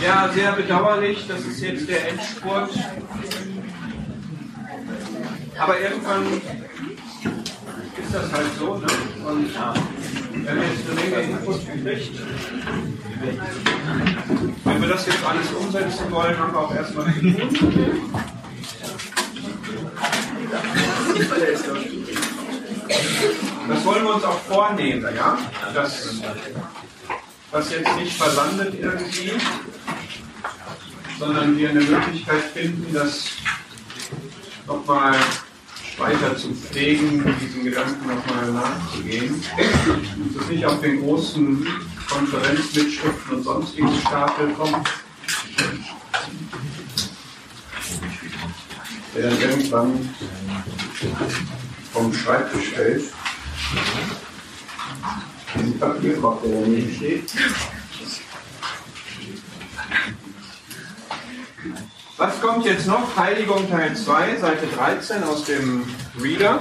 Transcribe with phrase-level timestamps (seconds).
[0.00, 2.70] Ja, sehr bedauerlich, das ist jetzt der Endspurt.
[5.58, 6.24] Aber irgendwann
[8.00, 8.76] ist das halt so.
[8.76, 8.86] Ne?
[9.26, 9.50] Und
[10.46, 12.12] wenn wir jetzt eine Menge Input kriegt,
[14.64, 17.36] wenn wir das jetzt alles umsetzen wollen, haben wir auch erstmal tun.
[23.68, 25.38] Das wollen wir uns auch vornehmen, ja?
[25.74, 26.22] Das,
[27.50, 29.32] was jetzt nicht versandet irgendwie,
[31.18, 33.24] sondern wir eine Möglichkeit finden, das
[34.66, 35.16] nochmal
[35.96, 39.42] weiter zu pflegen, diesen Gedanken nochmal nachzugehen.
[39.56, 41.66] Dass es nicht auf den großen
[42.08, 44.88] Konferenzmitschriften und sonstigen Stapel kommt,
[49.14, 50.14] der dann irgendwann
[51.92, 53.04] vom Schreibtisch fällt.
[55.54, 57.32] Diesen Papierkorb, der daneben steht.
[62.16, 63.16] Was kommt jetzt noch?
[63.16, 65.84] Heiligung Teil 2, Seite 13 aus dem
[66.20, 66.60] Reader.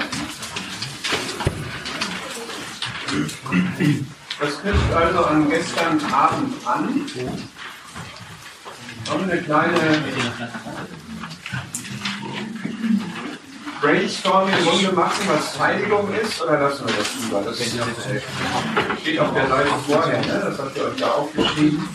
[4.39, 7.05] Das knüpft also an gestern Abend an.
[9.05, 10.03] Wir eine kleine
[13.81, 17.41] Brainstorming-Runde machen, was Heiligung ist, oder lassen wir das lieber?
[17.41, 20.41] Das steht auf der Seite vorher, ne?
[20.45, 21.87] das habt ihr euch da aufgeschrieben.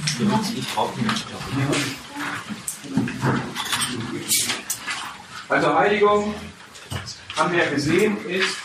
[5.48, 6.34] Also Heiligung,
[7.36, 8.56] haben wir gesehen, ist,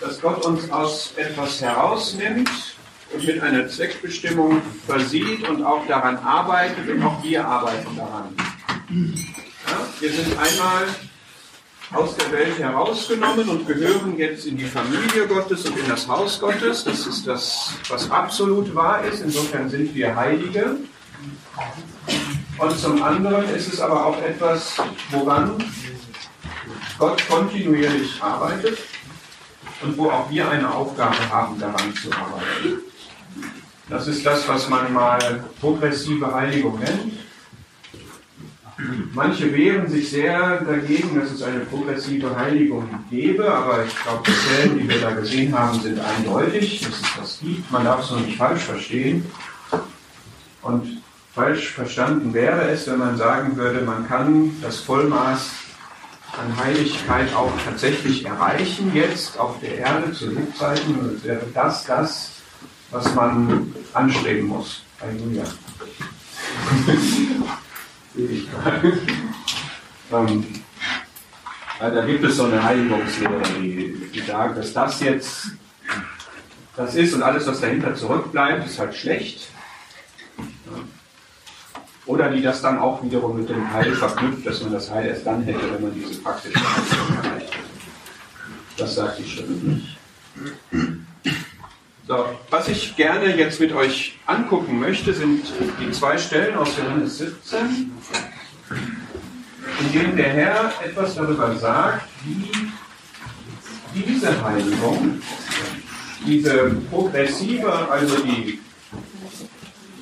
[0.00, 2.50] dass Gott uns aus etwas herausnimmt
[3.12, 8.34] und mit einer Zweckbestimmung versieht und auch daran arbeitet und auch wir arbeiten daran.
[8.88, 10.86] Ja, wir sind einmal
[11.92, 16.38] aus der Welt herausgenommen und gehören jetzt in die Familie Gottes und in das Haus
[16.38, 16.84] Gottes.
[16.84, 19.22] Das ist das, was absolut wahr ist.
[19.22, 20.76] Insofern sind wir Heilige.
[22.58, 24.76] Und zum anderen ist es aber auch etwas,
[25.10, 25.64] woran
[26.98, 28.78] Gott kontinuierlich arbeitet
[29.82, 32.82] und wo auch wir eine Aufgabe haben, daran zu arbeiten.
[33.88, 37.12] Das ist das, was man mal progressive Heiligung nennt.
[39.12, 44.32] Manche wehren sich sehr dagegen, dass es eine progressive Heiligung gäbe, aber ich glaube, die
[44.32, 47.70] Zellen, die wir da gesehen haben, sind eindeutig, dass es das gibt.
[47.70, 49.24] Man darf es nur nicht falsch verstehen.
[50.62, 51.02] Und
[51.34, 55.50] falsch verstanden wäre es, wenn man sagen würde, man kann das Vollmaß
[56.38, 60.98] an Heiligkeit auch tatsächlich erreichen, jetzt auf der Erde zu Lebzeiten.
[60.98, 62.30] Und es wäre das, das,
[62.90, 64.82] was man anstreben muss.
[65.00, 65.44] Halleluja.
[70.12, 70.44] ähm,
[71.80, 75.48] da gibt es so eine Heiligungslehre, die, die sagt, dass das jetzt
[76.76, 79.48] das ist und alles, was dahinter zurückbleibt, ist halt schlecht.
[82.06, 85.26] Oder die das dann auch wiederum mit dem Heil verknüpft, dass man das Heil erst
[85.26, 87.60] dann hätte, wenn man diese praktische Heilung erreicht hat.
[88.78, 89.98] Das sagt die Schrift nicht.
[92.08, 95.44] So, was ich gerne jetzt mit euch angucken möchte, sind
[95.78, 97.92] die zwei Stellen aus Johannes 17,
[99.80, 105.20] in denen der Herr etwas darüber sagt, wie diese Heiligung,
[106.26, 108.58] diese progressive, also die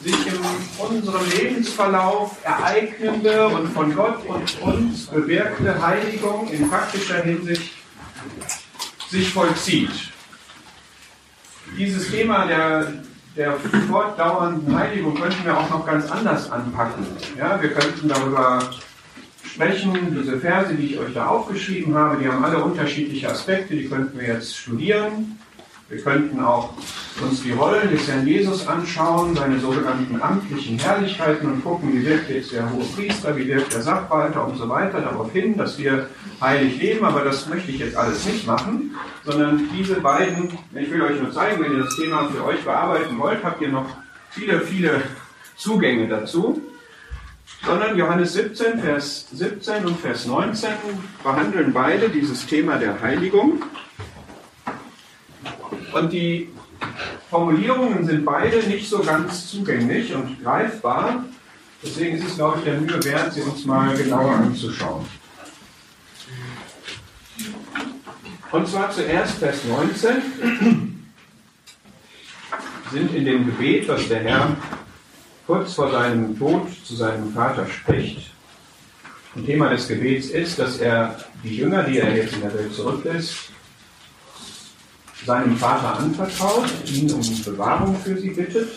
[0.04, 0.38] sich in
[0.78, 7.72] unserem Lebensverlauf ereignende und von Gott und uns bewirkte Heiligung in praktischer Hinsicht
[9.10, 9.90] sich vollzieht.
[11.78, 12.92] Dieses Thema der,
[13.36, 13.54] der
[13.88, 17.06] fortdauernden Heiligung könnten wir auch noch ganz anders anpacken.
[17.38, 18.70] Ja, wir könnten darüber
[19.44, 23.88] sprechen, diese Verse, die ich euch da aufgeschrieben habe, die haben alle unterschiedliche Aspekte, die
[23.88, 25.38] könnten wir jetzt studieren.
[25.88, 26.70] Wir könnten auch
[27.22, 32.28] uns die Rollen des Herrn Jesus anschauen, seine sogenannten amtlichen Herrlichkeiten und gucken, wie wirkt
[32.28, 36.08] jetzt der hohe Priester, wie wirkt der Sachwalter und so weiter darauf hin, dass wir
[36.40, 37.04] heilig leben.
[37.04, 41.30] Aber das möchte ich jetzt alles nicht machen, sondern diese beiden, ich will euch nur
[41.30, 43.86] zeigen, wenn ihr das Thema für euch bearbeiten wollt, habt ihr noch
[44.30, 45.02] viele, viele
[45.56, 46.60] Zugänge dazu.
[47.64, 50.70] Sondern Johannes 17, Vers 17 und Vers 19
[51.22, 53.62] behandeln beide dieses Thema der Heiligung.
[55.96, 56.48] Und die
[57.30, 61.24] Formulierungen sind beide nicht so ganz zugänglich und greifbar.
[61.82, 65.06] Deswegen ist es, glaube ich, der Mühe wert, sie uns mal genauer anzuschauen.
[68.52, 70.96] Und zwar zuerst Vers 19
[72.92, 74.56] sind in dem Gebet, was der Herr
[75.46, 78.32] kurz vor seinem Tod zu seinem Vater spricht.
[79.34, 82.74] Ein Thema des Gebets ist, dass er die Jünger, die er jetzt in der Welt
[82.74, 83.50] zurücklässt,
[85.26, 88.68] seinem Vater anvertraut, ihn um Bewahrung für sie bittet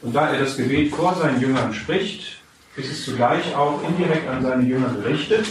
[0.00, 2.38] Und da er das Gebet vor seinen Jüngern spricht,
[2.76, 5.46] ist es zugleich auch indirekt an seine Jünger gerichtet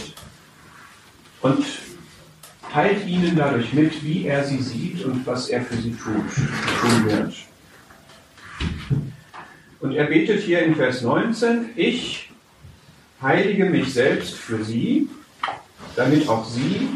[1.40, 1.64] und
[2.72, 6.34] teilt ihnen dadurch mit, wie er sie sieht und was er für sie tut,
[6.80, 7.34] tun wird.
[9.80, 12.30] Und er betet hier in Vers 19, ich
[13.20, 15.08] heilige mich selbst für sie,
[15.94, 16.88] damit auch sie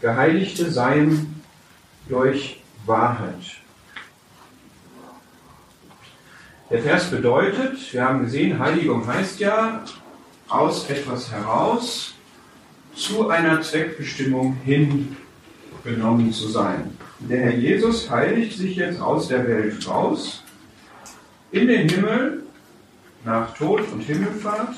[0.00, 1.39] Geheiligte seien
[2.10, 3.60] durch Wahrheit.
[6.70, 9.84] Der Vers bedeutet, wir haben gesehen, Heiligung heißt ja
[10.48, 12.14] aus etwas heraus
[12.94, 16.96] zu einer Zweckbestimmung hingenommen zu sein.
[17.20, 20.44] Der Herr Jesus heiligt sich jetzt aus der Welt raus,
[21.52, 22.44] in den Himmel,
[23.24, 24.76] nach Tod und Himmelfahrt,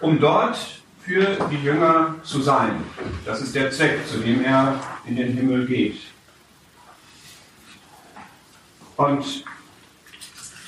[0.00, 0.58] um dort
[1.00, 2.84] für die Jünger zu sein.
[3.24, 6.11] Das ist der Zweck, zu dem er in den Himmel geht.
[8.96, 9.44] Und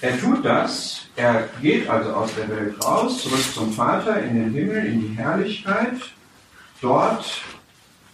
[0.01, 4.53] er tut das, er geht also aus der Welt raus, zurück zum Vater, in den
[4.53, 5.95] Himmel, in die Herrlichkeit,
[6.81, 7.43] dort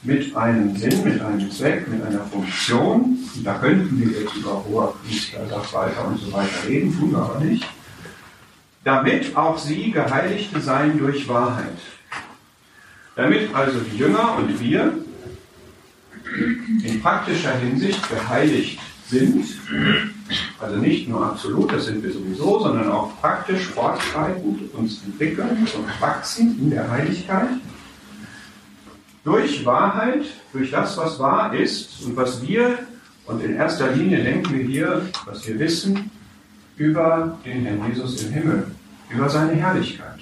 [0.03, 3.19] mit einem Sinn, mit einem Zweck, mit einer Funktion.
[3.35, 7.19] Und da könnten wir jetzt über hoher Priester, Sachwalter und so weiter reden, tun wir
[7.19, 7.67] aber nicht.
[8.85, 11.79] Damit auch sie Geheiligte seien durch Wahrheit.
[13.17, 14.93] Damit also die Jünger und wir
[16.85, 18.79] in praktischer Hinsicht geheiligt
[19.11, 19.45] sind,
[20.61, 26.01] also nicht nur absolut, das sind wir sowieso, sondern auch praktisch fortschreitend uns entwickeln und
[26.01, 27.49] wachsen in der Heiligkeit.
[29.25, 32.79] Durch Wahrheit, durch das, was wahr ist und was wir,
[33.27, 36.11] und in erster Linie denken wir hier, was wir wissen,
[36.77, 38.67] über den Herrn Jesus im Himmel,
[39.11, 40.21] über seine Herrlichkeit.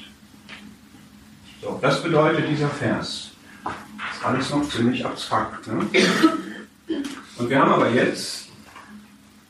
[1.62, 3.30] So, das bedeutet dieser Vers.
[3.64, 5.66] Das ist alles noch ziemlich abstrakt.
[5.66, 5.86] Ne?
[7.38, 8.47] Und wir haben aber jetzt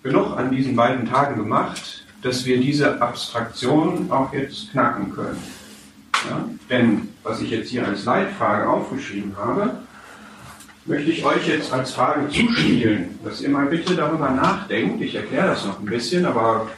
[0.08, 5.42] genug an diesen beiden Tagen gemacht, dass wir diese Abstraktion auch jetzt knacken können.
[6.28, 6.48] Ja?
[6.68, 9.78] Denn was ich jetzt hier als Leitfrage aufgeschrieben habe,
[10.86, 15.02] möchte ich euch jetzt als Frage zuspielen, dass ihr mal bitte darüber nachdenkt.
[15.02, 16.68] Ich erkläre das noch ein bisschen, aber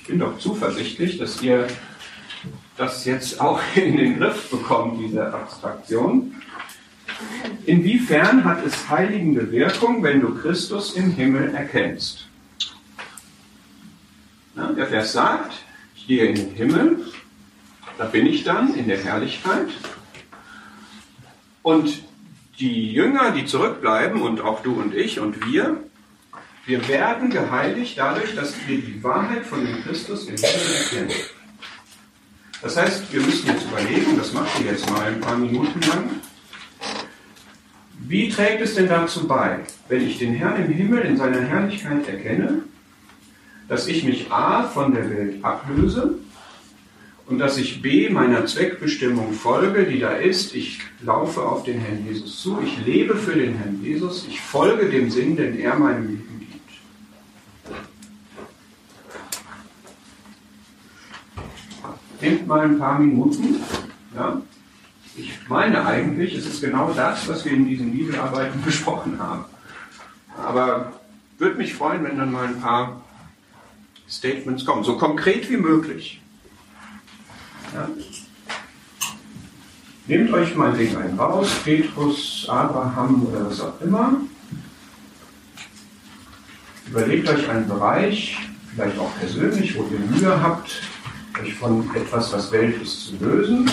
[0.00, 1.66] ich bin doch zuversichtlich, dass ihr
[2.76, 6.34] das jetzt auch in den Griff bekommt, diese Abstraktion.
[7.66, 12.26] Inwiefern hat es heiligende Wirkung, wenn du Christus im Himmel erkennst?
[14.54, 15.52] Der Vers sagt,
[15.96, 17.06] ich gehe in den Himmel,
[17.96, 19.68] da bin ich dann in der Herrlichkeit.
[21.62, 22.02] Und
[22.58, 25.78] die Jünger, die zurückbleiben, und auch du und ich und wir,
[26.66, 31.20] wir werden geheiligt dadurch, dass wir die Wahrheit von dem Christus im Himmel erkennen.
[32.60, 36.20] Das heißt, wir müssen jetzt überlegen, das macht ihr jetzt mal ein paar Minuten lang.
[37.98, 42.06] Wie trägt es denn dazu bei, wenn ich den Herrn im Himmel in seiner Herrlichkeit
[42.08, 42.62] erkenne,
[43.72, 46.18] dass ich mich A von der Welt ablöse
[47.26, 50.54] und dass ich B meiner Zweckbestimmung folge, die da ist.
[50.54, 54.90] Ich laufe auf den Herrn Jesus zu, ich lebe für den Herrn Jesus, ich folge
[54.90, 56.70] dem Sinn, den er meinem Leben gibt.
[62.20, 63.56] Nehmt mal ein paar Minuten.
[64.14, 64.42] Ja?
[65.16, 69.46] Ich meine eigentlich, es ist genau das, was wir in diesen Bibelarbeiten besprochen haben.
[70.36, 70.92] Aber
[71.38, 73.00] würde mich freuen, wenn dann mal ein paar
[74.12, 76.20] Statements kommen, so konkret wie möglich.
[77.72, 77.88] Ja.
[80.06, 84.20] Nehmt euch mal den einen raus, Petrus, Abraham oder was auch immer.
[86.88, 88.36] Überlegt euch einen Bereich,
[88.74, 90.82] vielleicht auch persönlich, wo ihr Mühe habt,
[91.40, 93.70] euch von etwas, was Welt ist, zu lösen.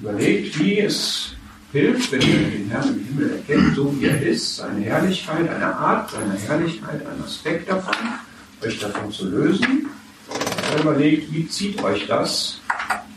[0.00, 1.34] Überlegt, wie es
[1.72, 5.76] hilft, wenn ihr den Herrn im Himmel erkennt, so wie er ist, seine Herrlichkeit, eine
[5.76, 7.94] Art seiner Herrlichkeit, ein Aspekt davon
[8.62, 9.88] euch davon zu lösen.
[10.80, 12.60] Überlegt, wie zieht euch das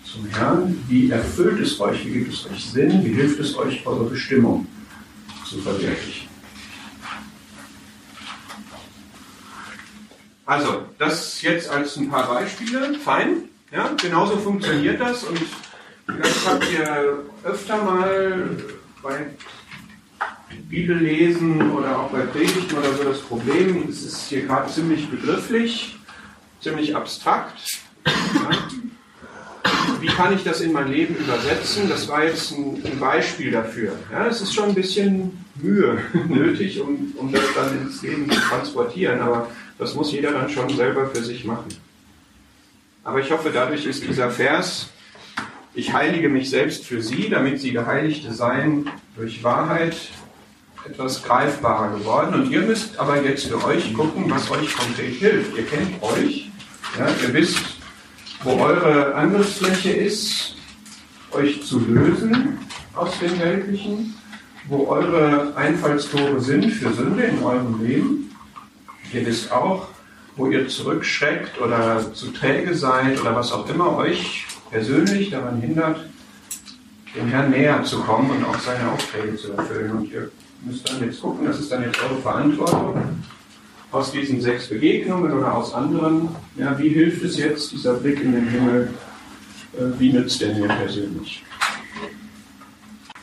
[0.03, 0.83] zum Herrn?
[0.87, 2.05] Wie erfüllt es euch?
[2.05, 3.05] Wie gibt es euch Sinn?
[3.05, 4.67] Wie hilft es euch, eure Bestimmung
[5.47, 6.27] zu verwirklichen?
[10.45, 12.95] Also, das jetzt als ein paar Beispiele.
[12.99, 13.49] Fein.
[13.71, 15.23] Ja, genauso funktioniert das.
[15.23, 15.39] Und
[16.05, 18.57] vielleicht habt ihr öfter mal
[19.01, 19.27] bei
[20.69, 25.95] Bibellesen oder auch bei Predigten oder so das Problem, es ist hier gerade ziemlich begrifflich,
[26.61, 27.79] ziemlich abstrakt.
[28.05, 28.49] Ja.
[29.99, 31.87] Wie kann ich das in mein Leben übersetzen?
[31.87, 33.93] Das war jetzt ein, ein Beispiel dafür.
[34.11, 38.39] Ja, es ist schon ein bisschen Mühe nötig, um, um das dann ins Leben zu
[38.39, 41.69] transportieren, aber das muss jeder dann schon selber für sich machen.
[43.03, 44.89] Aber ich hoffe, dadurch ist dieser Vers,
[45.75, 49.95] ich heilige mich selbst für sie, damit sie Geheiligte seien durch Wahrheit,
[50.85, 52.33] etwas greifbarer geworden.
[52.35, 55.57] Und ihr müsst aber jetzt für euch gucken, was euch konkret hilft.
[55.57, 56.49] Ihr kennt euch
[56.97, 57.57] Ja, ihr wisst,
[58.43, 60.55] wo eure Angriffsfläche ist,
[61.31, 62.59] euch zu lösen
[62.93, 64.13] aus dem Weltlichen,
[64.67, 68.35] wo eure Einfallstore sind für Sünde in eurem Leben.
[69.11, 69.87] Ihr wisst auch,
[70.35, 75.99] wo ihr zurückschreckt oder zu träge seid oder was auch immer euch persönlich daran hindert,
[77.15, 79.91] dem Herrn näher zu kommen und auch seine Aufträge zu erfüllen.
[79.91, 80.31] Und ihr
[80.65, 83.23] müsst dann jetzt gucken, das ist dann jetzt eure Verantwortung,
[83.91, 88.31] aus diesen sechs Begegnungen oder aus anderen, ja, wie hilft es jetzt, dieser Blick in
[88.31, 88.89] den Himmel,
[89.73, 91.43] äh, wie nützt der mir persönlich?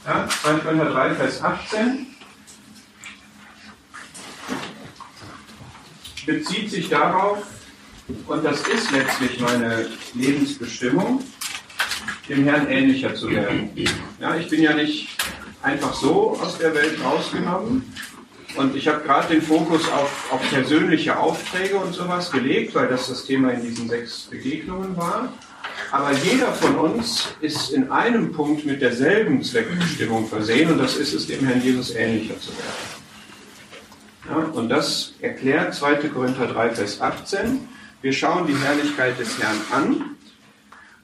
[0.07, 0.53] Ja, 2.
[0.61, 2.07] Korinther 3, Vers 18
[6.25, 7.39] bezieht sich darauf,
[8.29, 11.25] und das ist letztlich meine Lebensbestimmung,
[12.31, 13.71] dem Herrn ähnlicher zu werden.
[14.21, 15.09] Ja, ich bin ja nicht
[15.63, 17.93] einfach so aus der Welt rausgenommen.
[18.57, 23.09] Und ich habe gerade den Fokus auf, auf persönliche Aufträge und sowas gelegt, weil das
[23.09, 25.33] das Thema in diesen sechs Begegnungen war.
[25.93, 31.13] Aber jeder von uns ist in einem Punkt mit derselben Zweckbestimmung versehen und das ist
[31.15, 33.01] es, dem Herrn Jesus ähnlicher zu werden.
[34.29, 36.09] Ja, und das erklärt 2.
[36.09, 37.69] Korinther 3, Vers 18.
[38.03, 40.17] Wir schauen die Herrlichkeit des Herrn an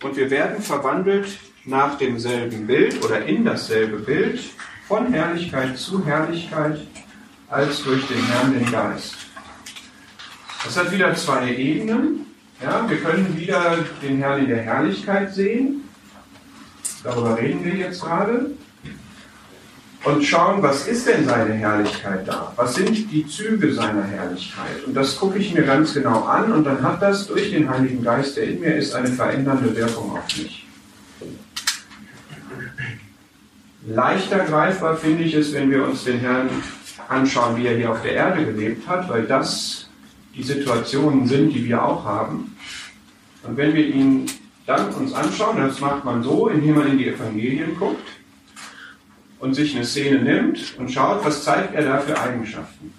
[0.03, 4.41] und wir werden verwandelt nach demselben Bild oder in dasselbe Bild
[4.87, 6.81] von Herrlichkeit zu Herrlichkeit
[7.49, 9.17] als durch den Herrn den Geist.
[10.65, 12.27] Das hat wieder zwei Ebenen.
[12.63, 15.83] Ja, wir können wieder den Herrn in der Herrlichkeit sehen.
[17.05, 18.51] Darüber reden wir jetzt gerade.
[20.07, 22.53] Und schauen, was ist denn seine Herrlichkeit da?
[22.55, 24.85] Was sind die Züge seiner Herrlichkeit?
[24.87, 28.05] Und das gucke ich mir ganz genau an und dann hat das durch den Heiligen
[28.05, 30.65] Geist, der in mir ist, eine verändernde Wirkung auf mich.
[33.89, 36.51] Leichter greifbar finde ich es, wenn wir uns den Herrn
[37.09, 39.89] anschauen, wie er hier auf der Erde gelebt hat, weil das
[40.37, 42.57] die Situationen sind, die wir auch haben.
[43.43, 44.27] Und wenn wir ihn
[44.67, 48.16] dann uns anschauen, das macht man so, indem man in die Evangelien guckt
[49.39, 52.93] und sich eine Szene nimmt und schaut, was zeigt er da für Eigenschaften.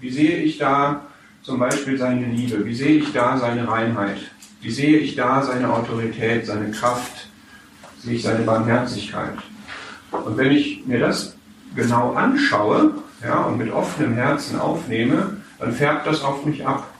[0.00, 1.06] Wie sehe ich da
[1.42, 2.64] zum Beispiel seine Liebe?
[2.64, 4.18] Wie sehe ich da seine Reinheit?
[4.60, 7.28] Wie sehe ich da seine Autorität, seine Kraft?
[7.98, 9.36] Sehe ich seine Barmherzigkeit?
[10.10, 11.36] Und wenn ich mir das
[11.74, 16.90] genau anschaue ja, und mit offenem Herzen aufnehme, dann färbt das auf mich ab.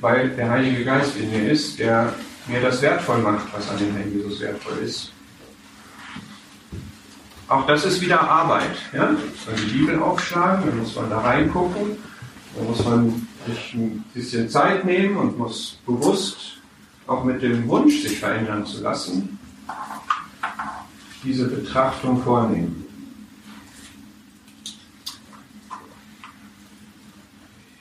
[0.00, 2.14] Weil der Heilige Geist in mir ist, der
[2.46, 5.12] mir das wertvoll macht, was an dem Herrn Jesus wertvoll ist.
[7.50, 8.76] Auch das ist wieder Arbeit.
[8.92, 9.10] Ja?
[9.10, 11.98] Muss man die Bibel aufschlagen, dann muss man da reingucken,
[12.54, 16.58] da muss man sich ein bisschen Zeit nehmen und muss bewusst
[17.08, 19.36] auch mit dem Wunsch, sich verändern zu lassen,
[21.24, 22.86] diese Betrachtung vornehmen.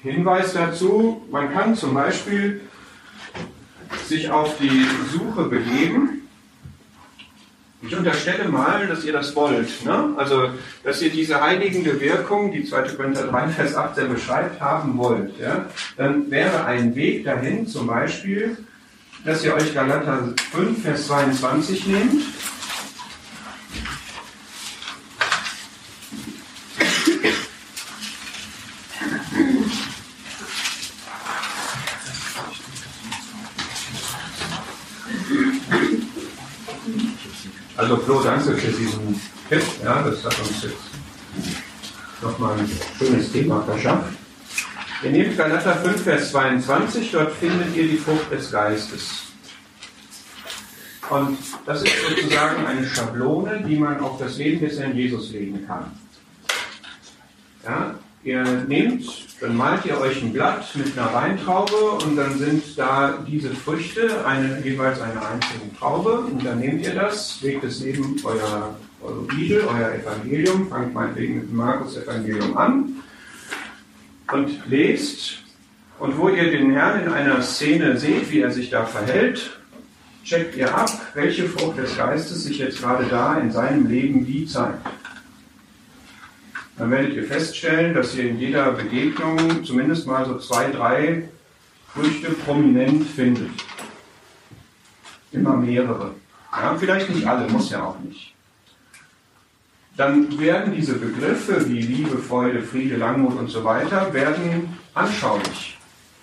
[0.02, 2.62] Hinweis dazu, man kann zum Beispiel
[4.08, 6.28] sich auf die Suche begeben.
[7.82, 9.86] Ich unterstelle mal, dass ihr das wollt.
[9.86, 10.14] Ne?
[10.18, 10.50] Also,
[10.84, 12.82] dass ihr diese heiligende Wirkung, die 2.
[12.90, 15.40] Korinther 3, Vers 18 beschreibt, haben wollt.
[15.40, 15.68] Ja?
[15.96, 18.58] Dann wäre ein Weg dahin zum Beispiel,
[19.24, 22.24] dass ihr euch Galater 5, Vers 22 nehmt
[37.80, 39.64] Also Flo, danke für diesen Tipp.
[39.84, 40.76] Ja, das hat uns jetzt
[42.22, 44.14] nochmal ein schönes Thema verschafft.
[45.04, 49.24] Ihr nehmt Galater 5, Vers 22, dort findet ihr die Frucht des Geistes.
[51.10, 55.66] Und das ist sozusagen eine Schablone, die man auf das Leben des Herrn Jesus legen
[55.66, 55.92] kann.
[57.64, 59.06] Ja, ihr nehmt,
[59.40, 64.26] dann malt ihr euch ein Blatt mit einer Weintraube und dann sind da diese Früchte,
[64.26, 66.20] eine, jeweils eine einzelne Traube.
[66.20, 71.36] Und dann nehmt ihr das, legt es neben euer, eure Bibel, euer Evangelium, fangt meinetwegen
[71.36, 72.96] mit dem Markus-Evangelium an
[74.34, 75.44] und lest.
[76.00, 79.60] Und wo ihr den Herrn in einer Szene seht, wie er sich da verhält,
[80.24, 84.46] checkt ihr ab, welche Frucht des Geistes sich jetzt gerade da in seinem Leben wie
[84.46, 84.86] zeigt
[86.80, 91.28] dann werdet ihr feststellen, dass ihr in jeder Begegnung zumindest mal so zwei, drei
[91.94, 93.52] Früchte prominent findet.
[95.34, 96.16] Immer mehrere.
[96.54, 98.34] Ja, vielleicht nicht alle, muss ja auch nicht.
[99.98, 105.78] Dann werden diese Begriffe wie Liebe, Freude, Friede, Langmut und so weiter, werden anschaulich.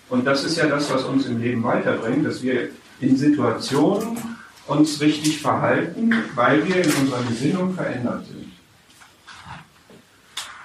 [0.09, 4.17] Und das ist ja das, was uns im Leben weiterbringt, dass wir in Situationen
[4.65, 8.36] uns richtig verhalten, weil wir in unserer Gesinnung verändert sind.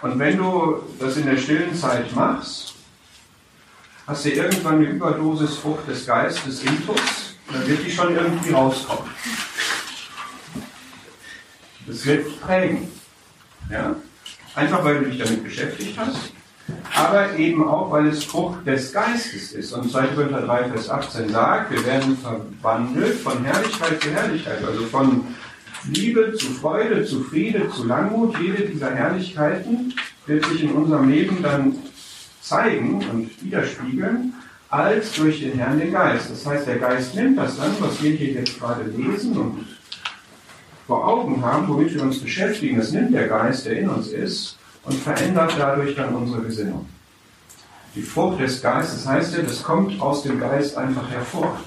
[0.02, 2.74] Und wenn du das in der stillen Zeit machst,
[4.06, 9.10] hast du irgendwann eine Überdosis Frucht des Geistes intus, dann wird die schon irgendwie rauskommen.
[11.86, 12.88] Das wird prägen.
[13.70, 13.94] Ja?
[14.56, 16.32] Einfach weil du dich damit beschäftigt hast,
[16.94, 19.72] aber eben auch, weil es Frucht des Geistes ist.
[19.72, 20.08] Und 2.
[20.08, 25.26] Korinther 3, Vers 18 sagt, wir werden verwandelt von Herrlichkeit zu Herrlichkeit, also von
[25.90, 28.36] Liebe zu Freude, zu Friede, zu Langmut.
[28.40, 29.94] Jede dieser Herrlichkeiten
[30.26, 31.76] wird sich in unserem Leben dann
[32.40, 34.34] zeigen und widerspiegeln,
[34.68, 36.30] als durch den Herrn den Geist.
[36.30, 39.66] Das heißt, der Geist nimmt das dann, was wir hier jetzt gerade lesen und
[40.86, 44.58] vor Augen haben, womit wir uns beschäftigen, das nimmt der Geist, der in uns ist,
[44.84, 46.86] und verändert dadurch dann unsere Gesinnung.
[47.94, 51.60] Die Frucht des Geistes heißt ja, das kommt aus dem Geist einfach hervor.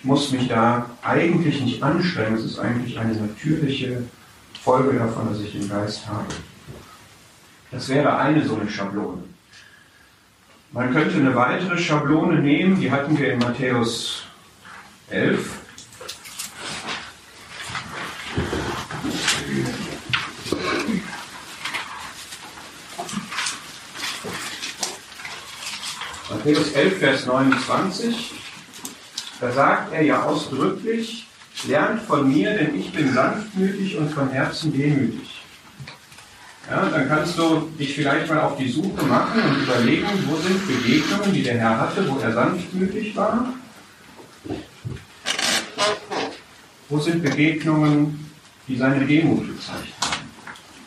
[0.00, 4.02] Ich muss mich da eigentlich nicht anstrengen, es ist eigentlich eine natürliche
[4.62, 6.24] Folge davon, dass ich den Geist habe.
[7.70, 9.22] Das wäre eine so eine Schablone.
[10.72, 14.22] Man könnte eine weitere Schablone nehmen, die hatten wir in Matthäus
[15.10, 15.50] 11.
[26.30, 28.39] Matthäus 11, Vers 29,
[29.40, 31.26] da sagt er ja ausdrücklich,
[31.66, 35.42] lernt von mir, denn ich bin sanftmütig und von Herzen demütig.
[36.70, 40.66] Ja, dann kannst du dich vielleicht mal auf die Suche machen und überlegen, wo sind
[40.66, 43.54] Begegnungen, die der Herr hatte, wo er sanftmütig war.
[46.88, 48.30] Wo sind Begegnungen,
[48.68, 50.26] die seine Demut gezeigt haben?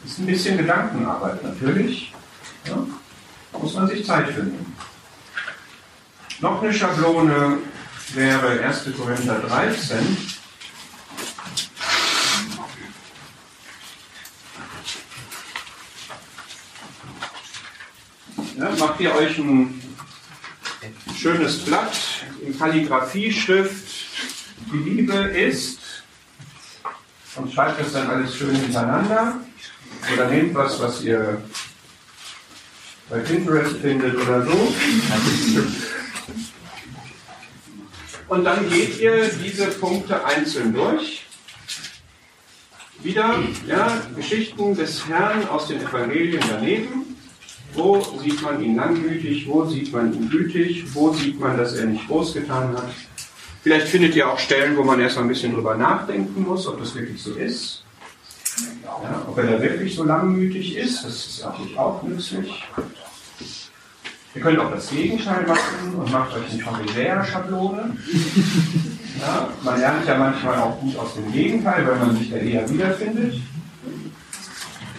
[0.03, 2.13] Das ist ein bisschen Gedankenarbeit natürlich.
[2.65, 2.86] Ja,
[3.60, 4.74] muss man sich Zeit finden.
[6.39, 7.57] Noch eine Schablone
[8.10, 8.83] wäre 1.
[8.98, 10.17] Korinther 13.
[18.57, 19.81] Ja, macht ihr euch ein
[21.17, 21.98] schönes Blatt
[22.41, 23.88] in Kalligrafie-Schrift.
[24.72, 25.80] Die Liebe ist
[27.36, 29.39] und schreibt das dann alles schön hintereinander.
[30.13, 31.41] Oder nehmt was, was ihr
[33.10, 34.73] bei Pinterest findet oder so.
[38.27, 41.25] Und dann geht ihr diese Punkte einzeln durch.
[43.01, 47.17] Wieder ja, Geschichten des Herrn aus den Evangelien daneben.
[47.73, 49.47] Wo sieht man ihn langmütig?
[49.47, 50.86] Wo sieht man ihn gütig?
[50.93, 52.89] Wo sieht man, dass er nicht groß getan hat?
[53.63, 56.93] Vielleicht findet ihr auch Stellen, wo man erstmal ein bisschen drüber nachdenken muss, ob das
[56.95, 57.83] wirklich so ist.
[58.83, 62.63] Ja, ob er da wirklich so langmütig ist, das ist natürlich auch nützlich.
[64.36, 67.98] Ihr könnt auch das Gegenteil machen und macht euch eine Pharisäer-Schablone.
[69.22, 72.67] Ja, man lernt ja manchmal auch gut aus dem Gegenteil, weil man sich da eher
[72.67, 73.36] wiederfindet.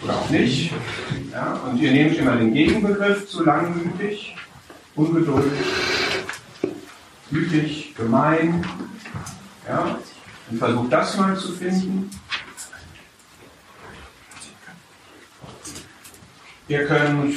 [0.02, 0.72] Oder auch nicht.
[1.32, 4.36] Ja, und ihr nehmt immer den Gegenbegriff zu langmütig,
[4.94, 5.58] ungeduldig,
[7.30, 8.64] gütig, gemein.
[9.68, 9.98] Ja,
[10.48, 12.08] und versucht das mal zu finden.
[16.68, 17.36] Ihr könnt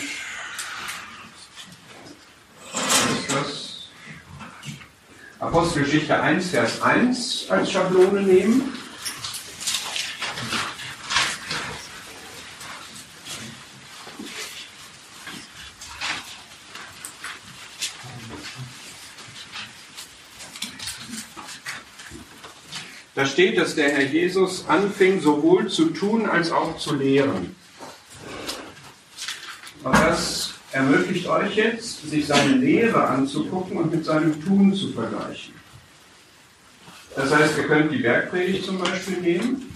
[5.57, 8.77] Apostelgeschichte 1, Vers 1 als Schablone nehmen.
[23.15, 27.55] Da steht, dass der Herr Jesus anfing, sowohl zu tun als auch zu lehren.
[29.83, 35.53] Und das ermöglicht euch jetzt, sich seine Lehre anzugucken und mit seinem Tun zu vergleichen.
[37.15, 39.73] Das heißt, ihr könnt die Bergpredigt zum Beispiel nehmen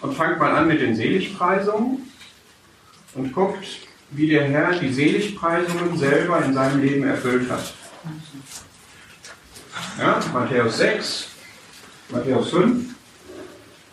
[0.00, 2.10] und fangt mal an mit den Seligpreisungen
[3.14, 3.66] und guckt,
[4.10, 7.74] wie der Herr die Seligpreisungen selber in seinem Leben erfüllt hat.
[9.98, 11.28] Ja, Matthäus 6,
[12.08, 12.94] Matthäus 5,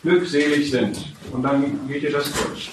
[0.04, 1.14] glückselig sind.
[1.32, 2.72] Und dann geht ihr das durch.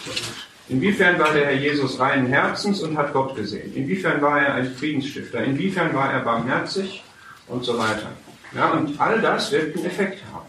[0.68, 3.74] Inwiefern war der Herr Jesus reinen Herzens und hat Gott gesehen?
[3.74, 5.42] Inwiefern war er ein Friedensstifter?
[5.42, 7.02] Inwiefern war er barmherzig?
[7.46, 8.12] Und so weiter.
[8.54, 10.46] Ja, und all das wird einen Effekt haben.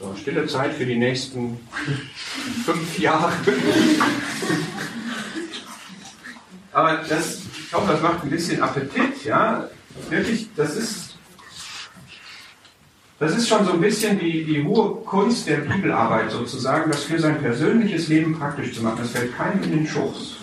[0.00, 1.60] So, stille Zeit für die nächsten
[2.64, 3.32] fünf Jahre.
[6.72, 9.70] Aber das, ich hoffe, das macht ein bisschen Appetit, ja.
[10.10, 11.15] Wirklich, das ist
[13.18, 17.18] das ist schon so ein bisschen die, die hohe Kunst der Bibelarbeit sozusagen, das für
[17.18, 18.98] sein persönliches Leben praktisch zu machen.
[19.00, 20.36] Das fällt keinem in den Schoß.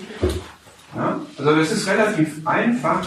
[0.96, 1.20] Ja?
[1.38, 3.06] Also es ist relativ einfach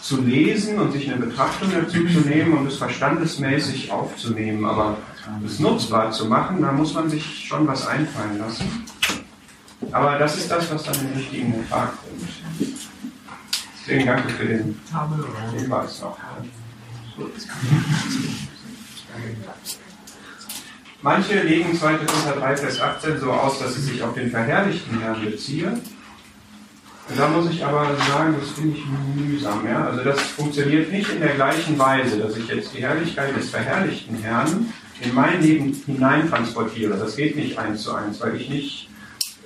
[0.00, 4.98] zu lesen und sich eine Betrachtung dazu zu nehmen und es verstandesmäßig aufzunehmen, aber
[5.44, 8.84] es nutzbar zu machen, da muss man sich schon was einfallen lassen.
[9.90, 12.76] Aber das ist das, was dann den richtigen Ertrag bringt.
[13.80, 14.80] Deswegen danke für den
[15.56, 16.18] Hinweis noch.
[21.02, 21.94] Manche legen 2.
[21.94, 25.68] Korinther 3, Vers 18 so aus, dass es sich auf den verherrlichten Herrn beziehe.
[27.08, 29.64] Und da muss ich aber sagen, das finde ich mühsam.
[29.66, 29.84] Ja?
[29.86, 34.16] Also das funktioniert nicht in der gleichen Weise, dass ich jetzt die Herrlichkeit des verherrlichten
[34.16, 36.96] Herrn in mein Leben hineintransportiere.
[36.96, 38.88] Das geht nicht eins zu eins, weil ich nicht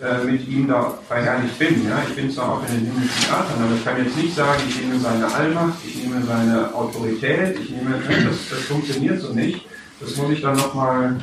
[0.02, 1.86] äh, mit ihm da verherrlicht bin.
[1.86, 2.02] Ja?
[2.08, 4.80] Ich bin zwar auch in den himmlischen Theatern, aber ich kann jetzt nicht sagen, ich
[4.80, 9.66] nehme seine Allmacht, ich nehme seine Autorität, ich nehme, das, das funktioniert so nicht.
[10.00, 11.16] Das muss ich dann nochmal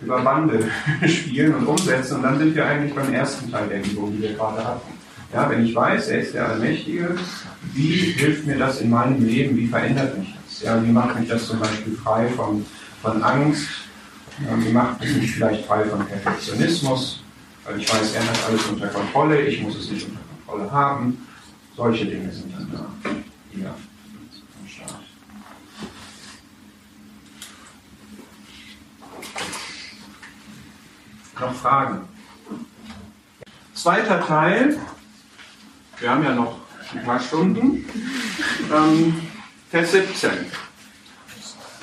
[0.00, 0.68] über Bande
[1.06, 4.32] spielen und umsetzen und dann sind wir eigentlich beim ersten Teil der Übung, die wir
[4.34, 4.92] gerade hatten.
[5.32, 7.14] Ja, wenn ich weiß, er ist der Allmächtige,
[7.74, 9.56] wie hilft mir das in meinem Leben?
[9.56, 10.62] Wie verändert mich das?
[10.62, 12.64] Ja, wie macht mich das zum Beispiel frei von,
[13.02, 13.68] von Angst?
[14.38, 17.22] Wie macht mich vielleicht frei von Perfektionismus?
[17.68, 21.28] Weil ich weiß, er hat alles unter Kontrolle, ich muss es nicht unter Kontrolle haben.
[21.76, 23.10] Solche Dinge sind dann da.
[23.60, 23.74] Ja.
[31.38, 32.08] Noch Fragen?
[33.74, 34.78] Zweiter Teil.
[36.00, 36.60] Wir haben ja noch
[36.94, 37.84] ein paar Stunden.
[38.72, 39.20] Ähm,
[39.68, 40.30] Vers 17.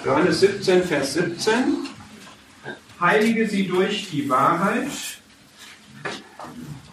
[0.04, 1.88] Johannes 17, Vers 17.
[3.00, 4.90] Heilige sie durch die Wahrheit.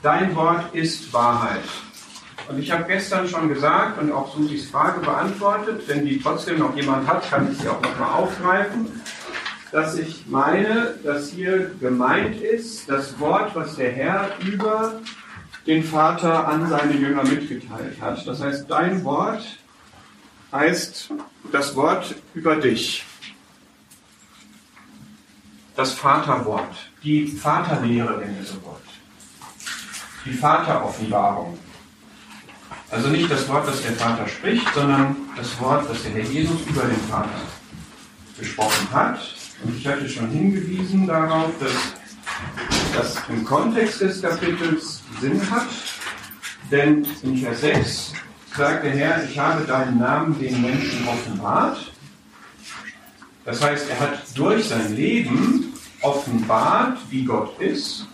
[0.02, 1.62] Dein Wort ist Wahrheit.
[2.48, 5.82] Und ich habe gestern schon gesagt und auch Susis Frage beantwortet.
[5.86, 8.88] Wenn die trotzdem noch jemand hat, kann ich sie auch nochmal aufgreifen
[9.72, 15.00] dass ich meine, dass hier gemeint ist, das Wort, was der Herr über
[15.66, 18.26] den Vater an seine Jünger mitgeteilt hat.
[18.26, 19.42] Das heißt, dein Wort
[20.52, 21.10] heißt
[21.50, 23.06] das Wort über dich.
[25.74, 28.82] Das Vaterwort, die Vaterlehre nennen wir so Wort.
[30.24, 31.58] Die Vateroffenbarung.
[32.90, 36.60] Also nicht das Wort, das der Vater spricht, sondern das Wort, das der Herr Jesus
[36.66, 37.40] über den Vater
[38.38, 39.18] gesprochen hat
[39.64, 41.72] und ich hatte schon hingewiesen darauf, dass
[42.94, 45.68] das im Kontext des Kapitels Sinn hat,
[46.70, 48.12] denn in Vers 6
[48.56, 51.92] sagt der Herr, ich habe deinen Namen den Menschen offenbart.
[53.44, 58.06] Das heißt, er hat durch sein Leben offenbart, wie Gott ist.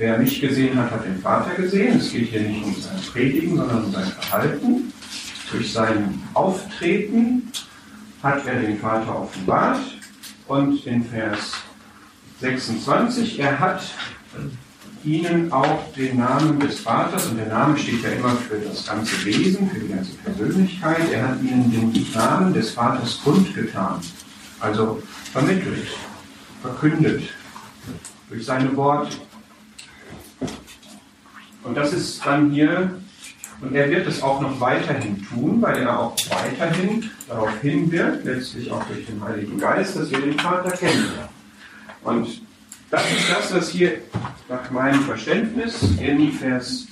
[0.00, 1.98] Wer mich gesehen hat, hat den Vater gesehen.
[1.98, 4.90] Es geht hier nicht um sein Predigen, sondern um sein Verhalten.
[5.52, 7.52] Durch sein Auftreten
[8.22, 9.78] hat er den Vater offenbart.
[10.48, 11.52] Und in Vers
[12.40, 13.82] 26, er hat
[15.04, 19.22] ihnen auch den Namen des Vaters, und der Name steht ja immer für das ganze
[19.26, 24.00] Wesen, für die ganze Persönlichkeit, er hat ihnen den Namen des Vaters kundgetan,
[24.60, 25.88] also vermittelt,
[26.62, 27.24] verkündet,
[28.30, 29.18] durch seine Worte.
[31.62, 32.90] Und das ist dann hier
[33.60, 38.70] und er wird es auch noch weiterhin tun, weil er auch weiterhin darauf hinwirkt, letztlich
[38.70, 41.28] auch durch den Heiligen Geist, dass wir den Vater kennenlernen.
[42.02, 42.42] Und
[42.90, 43.98] das ist das, was hier
[44.48, 46.86] nach meinem Verständnis in Vers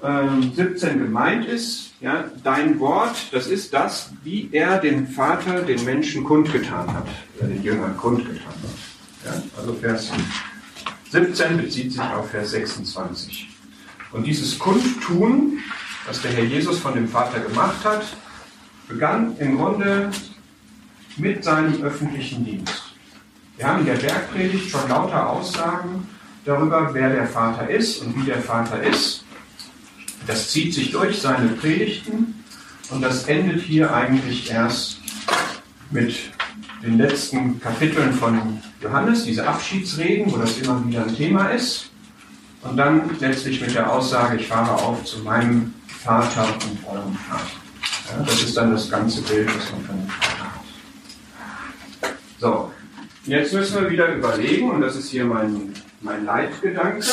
[0.00, 1.92] 17 ähm, gemeint ist.
[2.00, 7.06] Ja, dein Wort, das ist das, wie er den Vater den Menschen kundgetan hat,
[7.40, 9.24] den Jüngern kundgetan hat.
[9.24, 10.10] Ja, also Vers
[11.12, 13.50] 17 bezieht sich auf Vers 26.
[14.12, 15.58] Und dieses Kundtun,
[16.06, 18.02] was der Herr Jesus von dem Vater gemacht hat,
[18.88, 20.10] begann im Grunde
[21.18, 22.94] mit seinem öffentlichen Dienst.
[23.58, 26.08] Wir haben in der Bergpredigt schon lauter Aussagen
[26.46, 29.22] darüber, wer der Vater ist und wie der Vater ist.
[30.26, 32.42] Das zieht sich durch seine Predigten
[32.88, 34.96] und das endet hier eigentlich erst
[35.90, 36.14] mit
[36.82, 41.90] den letzten Kapiteln von Johannes, diese Abschiedsreden, wo das immer wieder ein Thema ist.
[42.62, 47.50] Und dann letztlich mit der Aussage, ich fahre auf zu meinem Vater und eurem Vater.
[48.10, 52.12] Ja, das ist dann das ganze Bild, was man von dem Vater hat.
[52.38, 52.72] So,
[53.26, 57.06] jetzt müssen wir wieder überlegen, und das ist hier mein, mein Leitgedanke.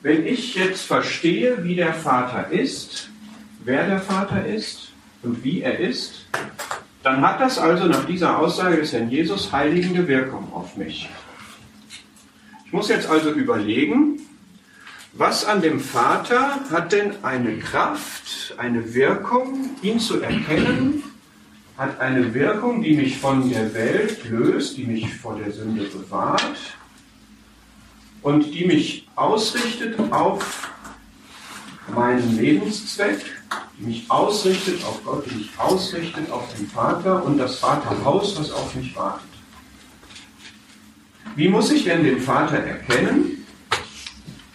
[0.00, 3.10] Wenn ich jetzt verstehe, wie der Vater ist,
[3.64, 6.26] wer der Vater ist und wie er ist,
[7.02, 11.08] dann hat das also nach dieser Aussage des Herrn Jesus heiligende Wirkung auf mich.
[12.66, 14.20] Ich muss jetzt also überlegen,
[15.14, 21.02] was an dem Vater hat denn eine Kraft, eine Wirkung, ihn zu erkennen,
[21.78, 26.58] hat eine Wirkung, die mich von der Welt löst, die mich vor der Sünde bewahrt
[28.22, 30.68] und die mich ausrichtet auf
[31.94, 33.37] meinen Lebenszweck,
[33.78, 38.50] die mich ausrichtet auf Gott, die mich ausrichtet auf den Vater und das Vaterhaus, was
[38.50, 39.22] auf mich wartet.
[41.36, 43.46] Wie muss ich denn den Vater erkennen,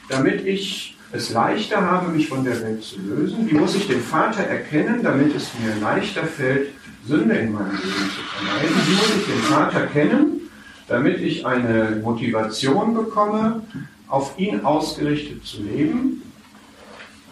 [0.10, 3.50] damit ich es leichter habe, mich von der Welt zu lösen?
[3.50, 6.70] Wie muss ich den Vater erkennen, damit es mir leichter fällt,
[7.08, 8.76] Sünde in meinem Leben zu vermeiden?
[8.86, 10.50] Wie muss ich den Vater kennen,
[10.88, 13.64] damit ich eine Motivation bekomme,
[14.08, 16.22] auf ihn ausgerichtet zu leben,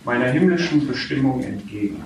[0.03, 2.03] meiner himmlischen Bestimmung entgegen?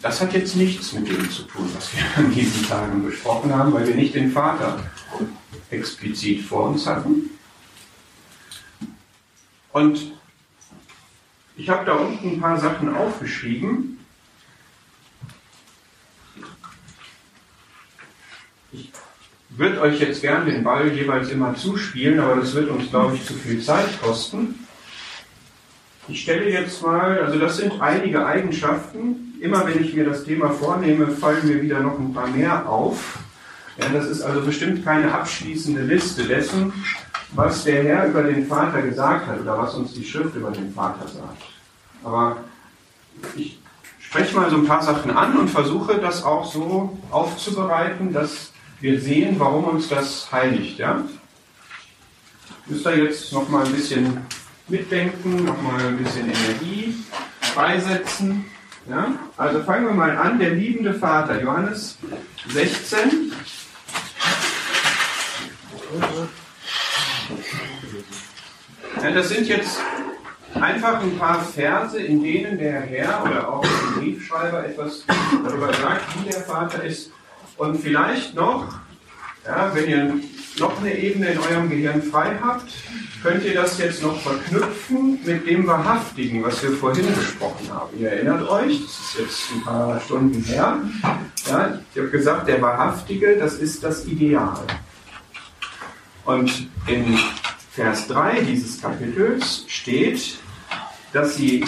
[0.00, 3.72] Das hat jetzt nichts mit dem zu tun, was wir an diesen Tagen besprochen haben,
[3.72, 4.82] weil wir nicht den Vater
[5.70, 7.30] explizit vor uns hatten.
[9.72, 10.12] Und
[11.56, 13.98] ich habe da unten ein paar Sachen aufgeschrieben.
[18.70, 18.92] Ich
[19.58, 23.24] würde euch jetzt gern den Ball jeweils immer zuspielen, aber das wird uns, glaube ich,
[23.24, 24.66] zu viel Zeit kosten.
[26.06, 29.34] Ich stelle jetzt mal, also das sind einige Eigenschaften.
[29.40, 33.18] Immer wenn ich mir das Thema vornehme, fallen mir wieder noch ein paar mehr auf.
[33.78, 36.72] Ja, das ist also bestimmt keine abschließende Liste dessen,
[37.32, 40.72] was der Herr über den Vater gesagt hat oder was uns die Schrift über den
[40.72, 41.42] Vater sagt.
[42.02, 42.38] Aber
[43.36, 43.60] ich
[43.98, 49.00] spreche mal so ein paar Sachen an und versuche das auch so aufzubereiten, dass wir
[49.00, 50.78] sehen, warum uns das heiligt.
[50.78, 51.04] Ja?
[52.66, 54.18] Müsst ihr jetzt noch mal ein bisschen
[54.68, 56.94] mitdenken, noch mal ein bisschen Energie
[57.40, 58.44] freisetzen.
[58.88, 59.14] Ja?
[59.36, 61.98] Also fangen wir mal an, der liebende Vater, Johannes
[62.48, 63.32] 16.
[69.02, 69.80] Ja, das sind jetzt
[70.54, 75.04] einfach ein paar Verse, in denen der Herr oder auch der Briefschreiber etwas
[75.44, 77.10] darüber sagt, wie der Vater ist.
[77.58, 78.68] Und vielleicht noch,
[79.44, 80.14] ja, wenn ihr
[80.60, 82.72] noch eine Ebene in eurem Gehirn frei habt,
[83.20, 87.98] könnt ihr das jetzt noch verknüpfen mit dem Wahrhaftigen, was wir vorhin besprochen haben.
[87.98, 90.78] Ihr erinnert euch, das ist jetzt ein paar Stunden her.
[91.48, 94.64] Ja, ich habe gesagt, der Wahrhaftige, das ist das Ideal.
[96.24, 97.18] Und in
[97.72, 100.38] Vers 3 dieses Kapitels steht,
[101.12, 101.64] dass, sie,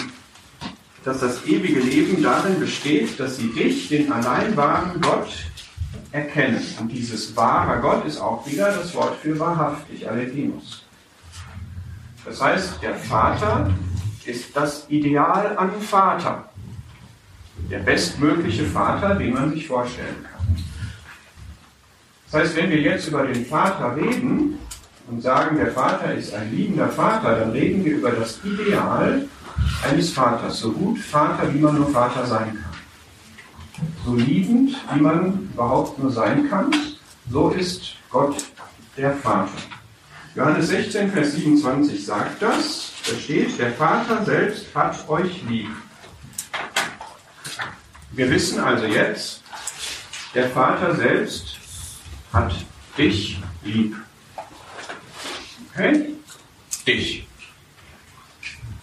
[1.03, 5.31] dass das ewige Leben darin besteht, dass sie dich, den allein wahren Gott,
[6.11, 6.61] erkennen.
[6.79, 10.83] Und dieses wahre Gott ist auch wieder das Wort für wahrhaftig, Alethemus.
[12.25, 13.71] Das heißt, der Vater
[14.25, 16.49] ist das Ideal an Vater.
[17.69, 20.63] Der bestmögliche Vater, den man sich vorstellen kann.
[22.31, 24.59] Das heißt, wenn wir jetzt über den Vater reden
[25.09, 29.25] und sagen, der Vater ist ein liebender Vater, dann reden wir über das Ideal
[29.89, 30.59] eines Vaters.
[30.59, 32.70] So gut Vater, wie man nur Vater sein kann
[34.05, 36.73] so liebend, wie man überhaupt nur sein kann,
[37.29, 38.35] so ist Gott
[38.97, 39.51] der Vater.
[40.35, 42.91] Johannes 16, Vers 27 sagt das.
[43.07, 45.69] Da steht, der Vater selbst hat euch lieb.
[48.11, 49.41] Wir wissen also jetzt,
[50.33, 51.57] der Vater selbst
[52.31, 52.53] hat
[52.97, 53.95] dich lieb.
[55.73, 56.15] Okay?
[56.85, 57.27] Dich.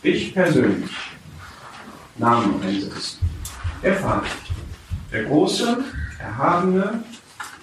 [0.02, 0.90] Dich persönlich.
[2.16, 3.20] Namen einsetzen.
[3.82, 4.26] Der Vater
[5.12, 5.84] der große,
[6.18, 7.02] erhabene,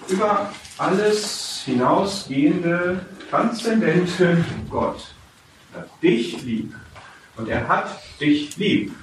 [0.08, 5.16] über alles hinausgehende, transzendente Gott
[5.76, 6.74] hat dich lieb.
[7.36, 8.94] Und er hat dich lieb.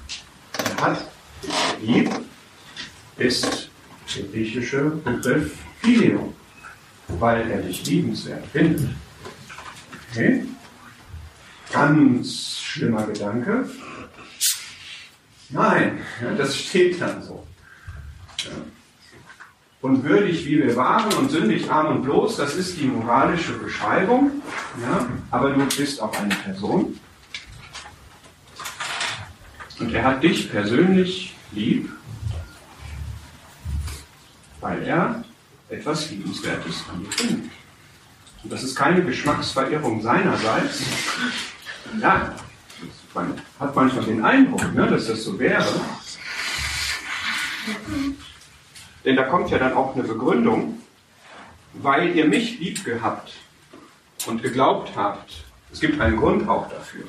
[0.58, 1.10] Er hat
[1.42, 2.10] dich lieb,
[3.18, 3.70] ist
[4.16, 6.32] der griechische Begriff Phileo,
[7.08, 8.90] weil er dich liebenswert findet.
[10.10, 10.46] Okay?
[11.72, 13.68] Ganz schlimmer Gedanke.
[15.48, 16.00] Nein,
[16.38, 17.46] das steht dann so.
[19.80, 24.42] Und würdig, wie wir waren und sündig, arm und bloß, das ist die moralische Beschreibung.
[24.80, 25.06] Ja?
[25.30, 26.98] Aber du bist auch eine Person.
[29.80, 31.90] Und er hat dich persönlich lieb,
[34.60, 35.24] weil er
[35.68, 37.50] etwas Liebenswertes an dir findet.
[38.44, 40.82] Und das ist keine Geschmacksverirrung seinerseits.
[42.00, 42.34] Ja,
[43.14, 45.80] man hat manchmal den Eindruck, ne, dass das so wäre.
[49.04, 50.80] Denn da kommt ja dann auch eine Begründung,
[51.74, 53.32] weil ihr mich lieb gehabt
[54.26, 55.44] und geglaubt habt.
[55.72, 57.04] Es gibt einen Grund auch dafür.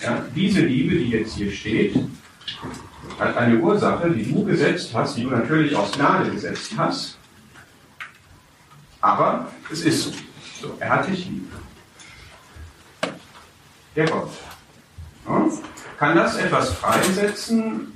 [0.00, 1.96] Ja, diese Liebe, die jetzt hier steht,
[3.18, 7.16] hat eine Ursache, die du gesetzt hast, die du natürlich aus Gnade gesetzt hast.
[9.00, 10.12] Aber es ist so.
[10.60, 11.50] so er hat dich lieb.
[13.94, 14.30] Der Gott.
[15.26, 15.48] Ja,
[15.98, 17.92] kann das etwas freisetzen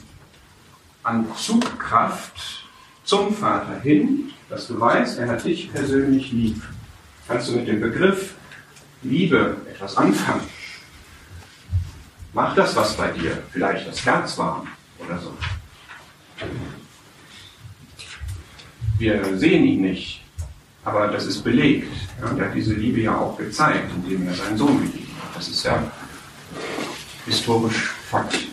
[1.03, 2.66] an Zugkraft
[3.07, 6.61] zum Vater hin, dass du weißt, er hat dich persönlich lieb.
[7.27, 8.35] Kannst du mit dem Begriff
[9.03, 10.43] Liebe etwas anfangen?
[12.35, 14.67] Mach das was bei dir, vielleicht das Herz warm
[14.99, 15.33] oder so.
[18.99, 20.23] Wir sehen ihn nicht,
[20.85, 21.93] aber das ist belegt.
[22.21, 25.37] Und er hat diese Liebe ja auch gezeigt, indem er seinen Sohn gegeben hat.
[25.37, 25.91] Das ist ja
[27.25, 28.49] historisch Fakt.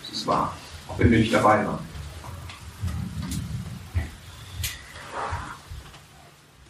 [0.00, 0.56] Das ist wahr,
[0.88, 1.93] auch wenn wir nicht dabei waren.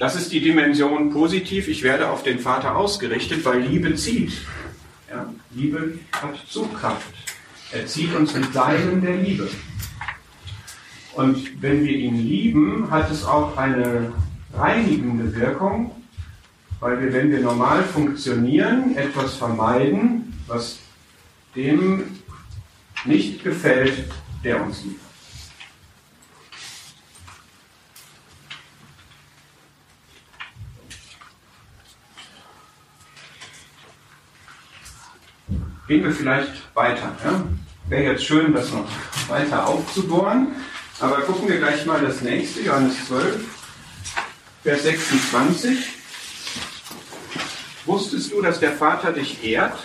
[0.04, 1.66] Das ist die Dimension positiv.
[1.66, 4.34] Ich werde auf den Vater ausgerichtet, weil Liebe zieht.
[5.08, 7.06] Ja, Liebe hat Zugkraft.
[7.72, 9.48] Er zieht uns mit Seilen der Liebe.
[11.14, 14.12] Und wenn wir ihn lieben, hat es auch eine
[14.52, 15.90] reinigende Wirkung,
[16.80, 20.80] weil wir, wenn wir normal funktionieren, etwas vermeiden, was
[21.56, 22.18] dem
[23.06, 24.04] nicht gefällt,
[24.44, 25.03] der uns liebt.
[35.86, 37.14] Gehen wir vielleicht weiter.
[37.24, 37.44] Ja?
[37.88, 38.88] Wäre jetzt schön, das noch
[39.28, 40.48] weiter aufzubohren.
[41.00, 43.44] Aber gucken wir gleich mal das nächste, Johannes 12,
[44.62, 45.78] Vers 26.
[47.84, 49.76] Wusstest du, dass der Vater dich ehrt?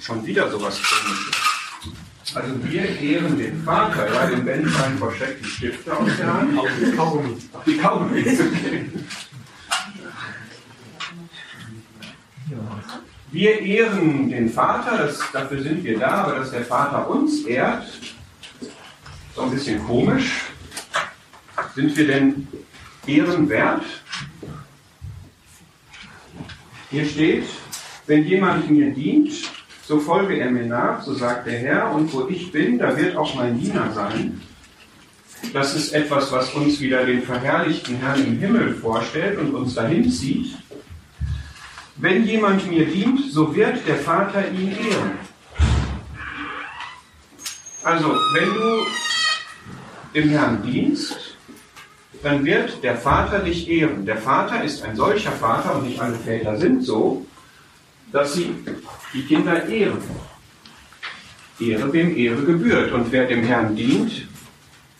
[0.00, 1.46] Schon wieder sowas komisches.
[2.34, 6.58] Also wir ehren den Vater, ja, den Ben scheint versteckt die Stifte aus der Hand.
[6.58, 7.36] Auf die Kaugummi.
[7.52, 9.06] Auf die Kaugummi gehen.
[13.36, 17.86] Wir ehren den Vater, das, dafür sind wir da, aber dass der Vater uns ehrt,
[19.34, 20.40] so ein bisschen komisch.
[21.74, 22.48] Sind wir denn
[23.06, 23.82] ehrenwert?
[26.90, 27.44] Hier steht,
[28.06, 29.34] wenn jemand mir dient,
[29.86, 33.16] so folge er mir nach, so sagt der Herr, und wo ich bin, da wird
[33.16, 34.40] auch mein Diener sein.
[35.52, 40.10] Das ist etwas, was uns wieder den verherrlichten Herrn im Himmel vorstellt und uns dahin
[40.10, 40.56] zieht.
[41.98, 45.12] Wenn jemand mir dient, so wird der Vater ihn ehren.
[47.82, 48.86] Also, wenn du
[50.14, 51.36] dem Herrn dienst,
[52.22, 54.04] dann wird der Vater dich ehren.
[54.04, 57.24] Der Vater ist ein solcher Vater, und nicht alle Väter sind so,
[58.12, 58.54] dass sie
[59.14, 60.02] die Kinder ehren.
[61.58, 62.92] Ehre wem Ehre gebührt.
[62.92, 64.28] Und wer dem Herrn dient,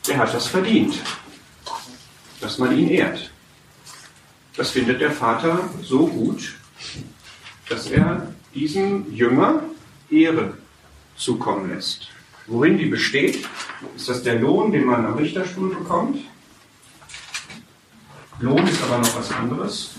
[0.08, 1.02] der hat das verdient,
[2.40, 3.30] dass man ihn ehrt.
[4.56, 6.54] Das findet der Vater so gut,
[7.68, 9.62] dass er diesem Jünger
[10.10, 10.54] Ehre
[11.16, 12.08] zukommen lässt.
[12.46, 13.46] Worin die besteht,
[13.96, 16.18] ist das der Lohn, den man am Richterstuhl bekommt.
[18.38, 19.94] Lohn ist aber noch was anderes.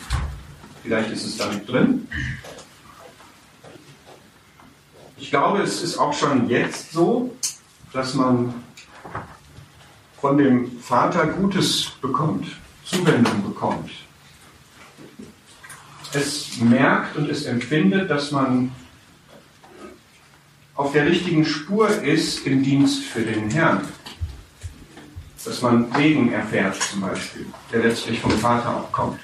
[0.84, 2.08] Vielleicht ist es da nicht drin.
[5.18, 7.36] Ich glaube, es ist auch schon jetzt so,
[7.92, 8.54] dass man
[10.22, 12.48] von dem Vater Gutes bekommt,
[12.86, 13.92] Zuwendung bekommt
[16.18, 18.72] es merkt und es empfindet, dass man
[20.76, 23.82] auf der richtigen Spur ist im Dienst für den Herrn.
[25.44, 29.20] Dass man Segen erfährt zum Beispiel, der letztlich vom Vater auch kommt.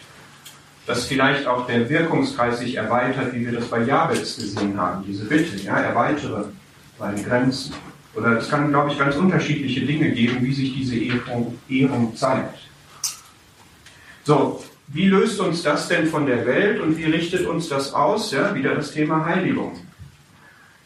[0.88, 5.26] Dass vielleicht auch der Wirkungskreis sich erweitert, wie wir das bei Jabez gesehen haben, diese
[5.26, 6.46] Bitte, ja, erweitere
[7.00, 7.74] meine Grenzen.
[8.16, 12.60] Oder es kann, glaube ich, ganz unterschiedliche Dinge geben, wie sich diese Ehrung, Ehrung zeigt.
[14.24, 18.32] So, wie löst uns das denn von der Welt und wie richtet uns das aus?
[18.32, 19.80] Ja, wieder das Thema Heiligung.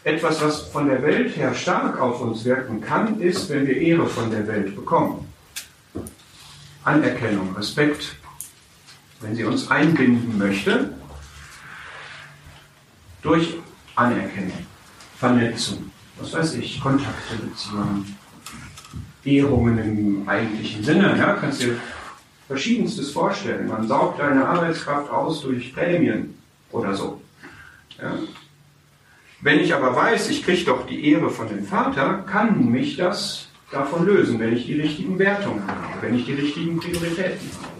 [0.05, 4.07] Etwas, was von der Welt her stark auf uns wirken kann, ist, wenn wir Ehre
[4.07, 5.27] von der Welt bekommen.
[6.85, 8.15] Anerkennung, Respekt.
[9.19, 10.93] Wenn sie uns einbinden möchte,
[13.21, 13.55] durch
[13.95, 14.65] Anerkennung,
[15.17, 18.15] Vernetzung, was weiß ich, Kontakte, Beziehungen,
[19.25, 21.17] Ehrungen im eigentlichen Sinne.
[21.17, 21.75] Ja, kannst dir
[22.47, 23.67] Verschiedenstes vorstellen.
[23.67, 26.35] Man saugt eine Arbeitskraft aus durch Prämien
[26.71, 27.21] oder so.
[28.01, 28.13] Ja.
[29.41, 33.49] Wenn ich aber weiß, ich kriege doch die Ehre von dem Vater, kann mich das
[33.71, 37.73] davon lösen, wenn ich die richtigen Wertungen habe, wenn ich die richtigen Prioritäten habe.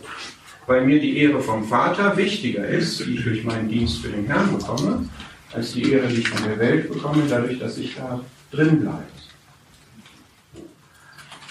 [0.68, 4.26] Weil mir die Ehre vom Vater wichtiger ist, die ich durch meinen Dienst für den
[4.26, 5.08] Herrn bekomme,
[5.54, 8.20] als die Ehre, die ich von der Welt bekomme, dadurch, dass ich da
[8.52, 9.17] drin bleibe.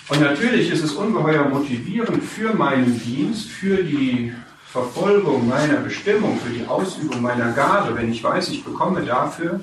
[0.09, 4.33] Und natürlich ist es ungeheuer motivierend für meinen Dienst, für die
[4.71, 9.61] Verfolgung meiner Bestimmung, für die Ausübung meiner Gabe, wenn ich weiß, ich bekomme dafür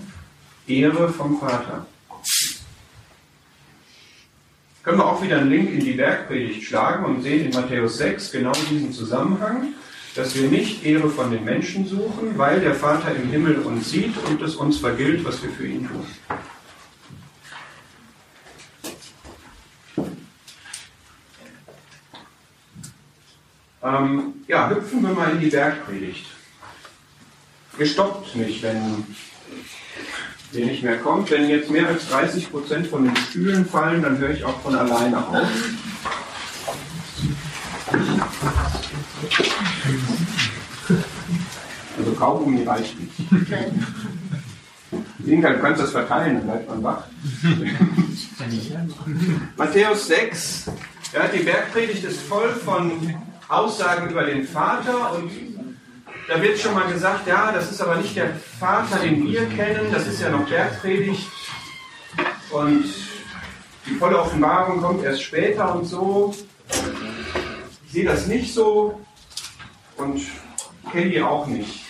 [0.67, 1.85] Ehre vom Vater.
[4.83, 8.31] Können wir auch wieder einen Link in die Bergpredigt schlagen und sehen in Matthäus 6
[8.31, 9.73] genau diesen Zusammenhang,
[10.15, 14.15] dass wir nicht Ehre von den Menschen suchen, weil der Vater im Himmel uns sieht
[14.27, 16.05] und es uns vergilt, was wir für ihn tun.
[23.93, 26.25] Ähm, ja, hüpfen wir mal in die Bergpredigt.
[27.77, 29.05] Gestoppt mich, wenn
[30.53, 31.29] ihr nicht mehr kommt.
[31.31, 34.75] Wenn jetzt mehr als 30 Prozent von den Stühlen fallen, dann höre ich auch von
[34.75, 35.47] alleine auf.
[41.97, 43.13] Also Kaugummi reicht nicht.
[45.25, 47.03] Inka, du kannst das verteilen, dann bleibt man wach.
[49.57, 50.65] Matthäus 6,
[51.13, 52.91] ja, die Bergpredigt ist voll von
[53.55, 55.31] Aussagen über den Vater und
[56.27, 59.91] da wird schon mal gesagt, ja, das ist aber nicht der Vater, den wir kennen,
[59.91, 61.27] das ist ja noch Bergpredigt
[62.51, 62.85] und
[63.85, 66.33] die volle Offenbarung kommt erst später und so.
[67.85, 68.99] Ich sehe das nicht so
[69.97, 70.21] und
[70.91, 71.81] kenne die auch nicht.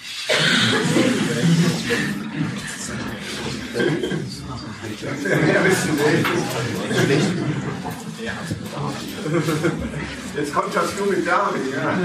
[10.36, 11.96] Jetzt kommt das junge Dame, ja.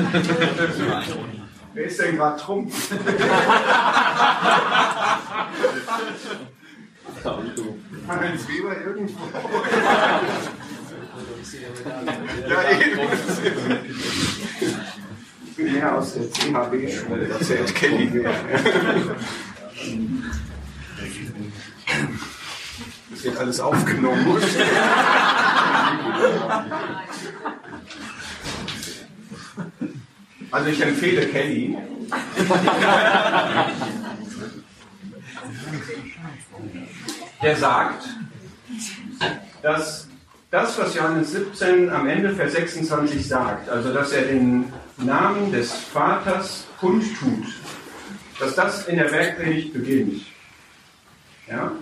[1.75, 2.73] Wer ist denn gerade Trump?
[8.09, 9.19] Heinz Weber irgendwo.
[12.49, 13.01] ja, eben.
[15.47, 18.35] Ich bin mehr aus der CHB-Schule, erzählt Kelly mehr.
[23.29, 24.27] Wird alles aufgenommen.
[30.51, 31.77] Also ich empfehle Kelly.
[37.43, 38.09] Der sagt,
[39.63, 40.09] dass
[40.51, 45.71] das, was Johannes 17 am Ende Vers 26 sagt, also dass er den Namen des
[45.75, 47.45] Vaters kundtut,
[48.41, 50.23] dass das in der Bergpredigt beginnt.
[51.47, 51.73] Ja?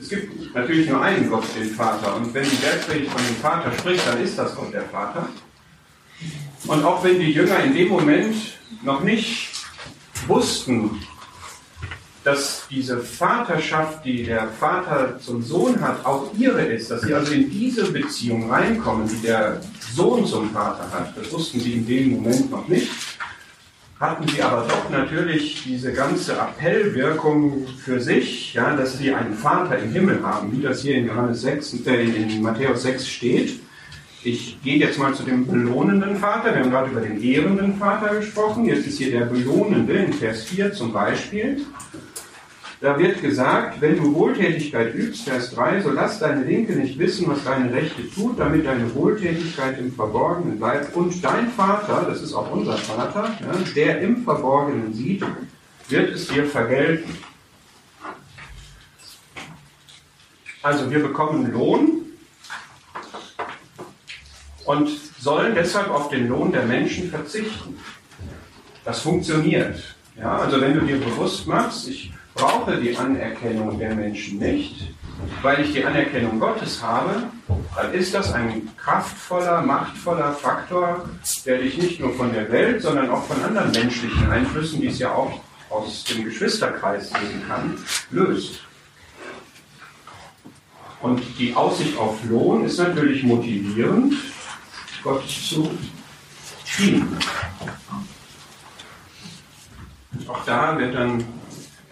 [0.00, 2.16] Es gibt natürlich nur einen Gott, den Vater.
[2.16, 5.28] Und wenn die Bergpredigt von dem Vater spricht, dann ist das Gott der Vater.
[6.66, 8.34] Und auch wenn die Jünger in dem Moment
[8.82, 9.50] noch nicht
[10.26, 10.90] wussten,
[12.24, 17.32] dass diese Vaterschaft, die der Vater zum Sohn hat, auch ihre ist, dass sie also
[17.32, 19.60] in diese Beziehung reinkommen, die der
[19.94, 22.90] Sohn zum Vater hat, das wussten sie in dem Moment noch nicht,
[24.00, 29.78] hatten sie aber doch natürlich diese ganze Appellwirkung für sich, ja, dass sie einen Vater
[29.78, 33.60] im Himmel haben, wie das hier in Johannes 6, äh, in Matthäus 6 steht.
[34.22, 36.54] Ich gehe jetzt mal zu dem belohnenden Vater.
[36.54, 38.66] Wir haben gerade über den ehrenden Vater gesprochen.
[38.66, 41.62] Jetzt ist hier der belohnende in Vers 4 zum Beispiel.
[42.80, 47.28] Da wird gesagt, wenn du Wohltätigkeit übst, Vers 3, so lass deine Linke nicht wissen,
[47.28, 50.96] was deine Rechte tut, damit deine Wohltätigkeit im Verborgenen bleibt.
[50.96, 53.36] Und dein Vater, das ist auch unser Vater,
[53.76, 55.22] der im Verborgenen sieht,
[55.90, 57.18] wird es dir vergelten.
[60.62, 62.06] Also wir bekommen Lohn
[64.64, 67.76] und sollen deshalb auf den Lohn der Menschen verzichten.
[68.86, 69.96] Das funktioniert.
[70.16, 74.94] Ja, also wenn du dir bewusst machst, ich brauche die Anerkennung der Menschen nicht,
[75.42, 77.24] weil ich die Anerkennung Gottes habe,
[77.76, 81.08] dann ist das ein kraftvoller, machtvoller Faktor,
[81.44, 84.98] der dich nicht nur von der Welt, sondern auch von anderen menschlichen Einflüssen, die es
[84.98, 85.32] ja auch
[85.68, 87.76] aus dem Geschwisterkreis geben kann,
[88.10, 88.60] löst.
[91.02, 94.14] Und die Aussicht auf Lohn ist natürlich motivierend,
[95.02, 95.70] Gott zu
[96.78, 97.18] dienen.
[100.26, 101.24] Auch da wird dann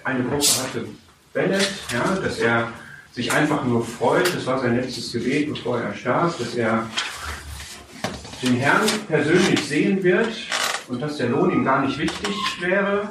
[0.09, 0.87] eine Gruppe hatte
[1.35, 2.73] Bennett, ja, dass er
[3.13, 6.87] sich einfach nur freut, das war sein letztes Gebet, bevor er starb, dass er
[8.43, 10.33] den Herrn persönlich sehen wird
[10.89, 13.11] und dass der Lohn ihm gar nicht wichtig wäre.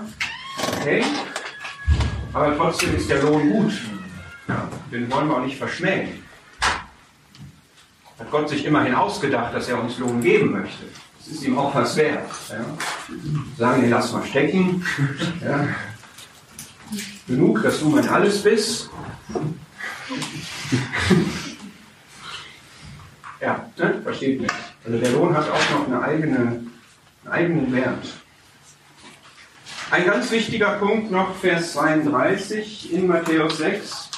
[0.80, 1.04] Okay,
[2.34, 3.74] aber trotzdem ist der Lohn gut.
[4.48, 6.24] Ja, den wollen wir auch nicht verschmähen.
[8.18, 10.86] Hat Gott sich immerhin ausgedacht, dass er uns Lohn geben möchte.
[11.20, 12.28] Das ist ihm auch was wert.
[12.50, 12.66] Ja.
[13.58, 14.84] Sagen, nee, lass mal stecken.
[15.44, 15.68] Ja.
[17.28, 18.90] Genug, dass du mein Alles bist.
[23.42, 24.02] Ja, ne?
[24.02, 24.52] versteht mich.
[24.86, 26.72] Also der Lohn hat auch noch eine eigene, einen
[27.30, 28.06] eigenen Wert.
[29.92, 34.10] Ein ganz wichtiger Punkt noch, Vers 32 in Matthäus 6.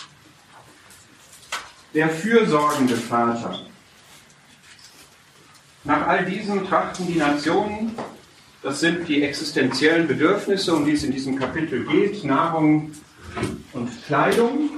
[1.93, 3.59] Der fürsorgende Vater.
[5.83, 7.95] Nach all diesem trachten die Nationen,
[8.61, 12.91] das sind die existenziellen Bedürfnisse, um die es in diesem Kapitel geht, Nahrung
[13.73, 14.71] und Kleidung.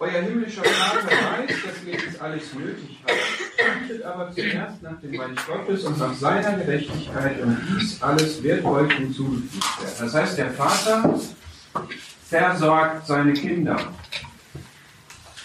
[0.00, 3.18] Euer himmlischer Vater weiß, dass ihr dies alles nötig habt.
[3.82, 8.64] Achtet aber zuerst nach dem Reich Gottes und nach seiner Gerechtigkeit und dies alles wird
[8.64, 9.94] euch hinzugefügt werden.
[9.98, 11.18] Das heißt, der Vater
[12.28, 13.92] versorgt seine Kinder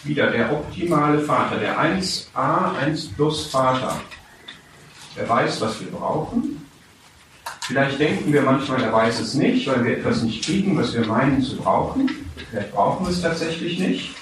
[0.03, 3.99] wieder der optimale Vater, der 1a, 1 plus Vater.
[5.16, 6.66] Er weiß, was wir brauchen.
[7.61, 11.05] Vielleicht denken wir manchmal, er weiß es nicht, weil wir etwas nicht kriegen, was wir
[11.05, 12.09] meinen zu brauchen.
[12.49, 14.16] Vielleicht brauchen wir es tatsächlich nicht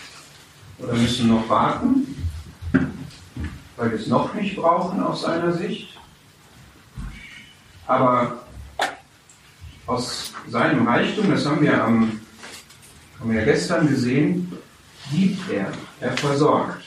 [0.77, 2.29] oder müssen noch warten,
[3.77, 5.97] weil wir es noch nicht brauchen aus seiner Sicht.
[7.87, 8.43] Aber
[9.87, 12.21] aus seinem Reichtum, das haben wir, am,
[13.19, 14.51] haben wir ja gestern gesehen,
[15.11, 16.83] gibt er, er versorgt.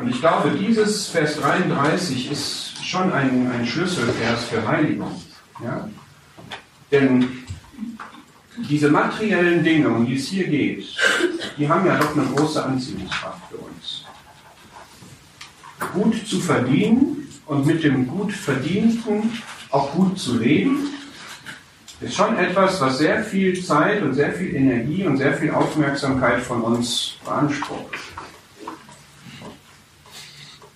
[0.00, 5.22] Und ich glaube, dieses Vers 33 ist schon ein, ein Schlüsselvers für Heiligung.
[5.62, 5.88] Ja?
[6.90, 7.44] Denn
[8.68, 10.86] diese materiellen Dinge, um die es hier geht,
[11.58, 14.04] die haben ja doch eine große Anziehungskraft für uns.
[15.92, 19.38] Gut zu verdienen und mit dem gut Verdienten
[19.70, 20.88] auch gut zu leben,
[22.00, 26.40] ist schon etwas, was sehr viel Zeit und sehr viel Energie und sehr viel Aufmerksamkeit
[26.40, 27.98] von uns beansprucht.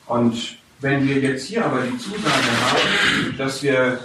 [0.06, 4.00] Und wenn wir jetzt hier aber die Zusage haben, dass wir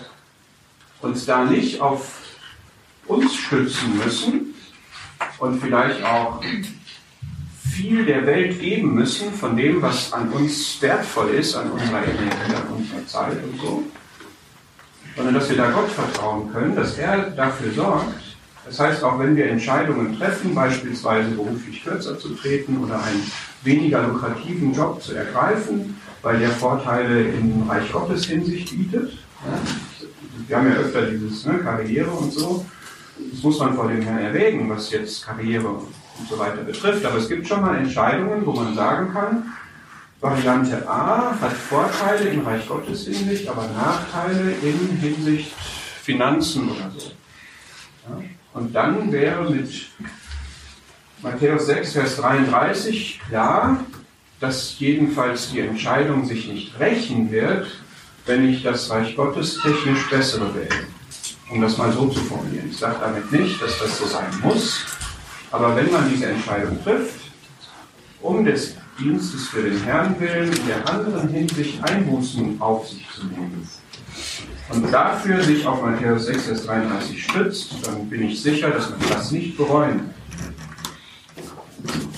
[1.01, 2.19] uns da nicht auf
[3.07, 4.53] uns stützen müssen
[5.39, 6.41] und vielleicht auch
[7.71, 12.55] viel der Welt geben müssen von dem, was an uns wertvoll ist, an unserer Energie,
[12.55, 13.83] an unserer Zeit und so,
[15.15, 18.13] sondern dass wir da Gott vertrauen können, dass er dafür sorgt.
[18.65, 23.31] Das heißt, auch wenn wir Entscheidungen treffen, beispielsweise beruflich kürzer zu treten oder einen
[23.63, 29.17] weniger lukrativen Job zu ergreifen, weil der Vorteile im Reich Gottes Hinsicht bietet.
[30.47, 32.65] Wir haben ja öfter dieses ne, Karriere und so.
[33.31, 37.05] Das muss man vor dem Herrn erwägen, was jetzt Karriere und so weiter betrifft.
[37.05, 39.53] Aber es gibt schon mal Entscheidungen, wo man sagen kann,
[40.19, 45.53] Variante A hat Vorteile im Reich Gottes Hinsicht, aber Nachteile in Hinsicht
[46.01, 47.11] Finanzen oder so.
[48.09, 48.23] Ja?
[48.53, 49.89] Und dann wäre mit
[51.21, 53.79] Matthäus 6, Vers 33 klar,
[54.39, 57.67] dass jedenfalls die Entscheidung sich nicht rächen wird,
[58.25, 60.87] wenn ich das Reich Gottes technisch bessere wähle
[61.49, 62.69] um das mal so zu formulieren.
[62.69, 64.81] Ich sage damit nicht, dass das so sein muss,
[65.51, 67.21] aber wenn man diese Entscheidung trifft,
[68.21, 73.27] um des Dienstes für den Herrn willen in der anderen Hinsicht Einbußen auf sich zu
[73.27, 73.67] nehmen
[74.69, 78.99] und dafür sich auf Matthäus 6, Vers 33 stützt, dann bin ich sicher, dass man
[79.09, 80.09] das nicht bereuen
[81.85, 82.16] ja.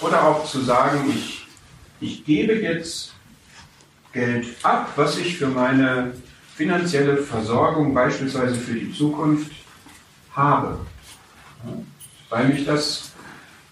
[0.00, 1.46] Oder auch zu sagen, ich,
[2.00, 3.12] ich gebe jetzt
[4.12, 6.12] Geld ab, was ich für meine
[6.54, 9.52] finanzielle Versorgung beispielsweise für die Zukunft
[10.32, 10.78] habe.
[12.28, 13.12] Weil mich das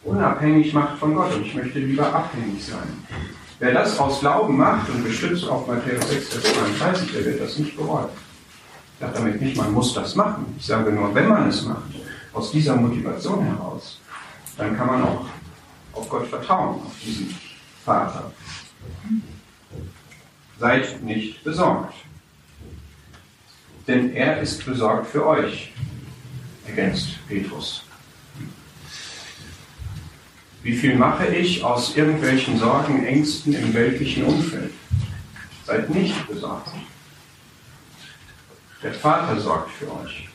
[0.05, 3.05] unabhängig macht von Gott und ich möchte lieber abhängig sein.
[3.59, 7.59] Wer das aus Glauben macht und gestützt auf Matthäus 6, Vers 32, der wird das
[7.59, 8.09] nicht bereuen.
[8.95, 10.55] Ich sage damit nicht, man muss das machen.
[10.59, 11.83] Ich sage nur, wenn man es macht,
[12.33, 14.01] aus dieser Motivation heraus,
[14.57, 15.26] dann kann man auch
[15.99, 17.36] auf Gott vertrauen, auf diesen
[17.84, 18.32] Vater.
[20.59, 21.94] Seid nicht besorgt
[23.88, 25.72] denn er ist besorgt für euch,
[26.66, 27.82] ergänzt Petrus.
[30.62, 34.72] Wie viel mache ich aus irgendwelchen Sorgen, Ängsten im weltlichen Umfeld?
[35.64, 36.68] Seid nicht besorgt.
[38.82, 40.28] Der Vater sorgt für euch.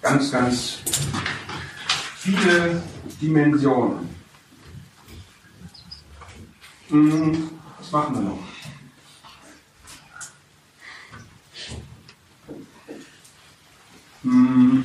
[0.00, 0.78] Ganz, ganz
[2.22, 2.82] viele
[3.20, 4.08] Dimensionen.
[6.88, 8.38] Hm, was machen wir noch?
[14.22, 14.82] Mm,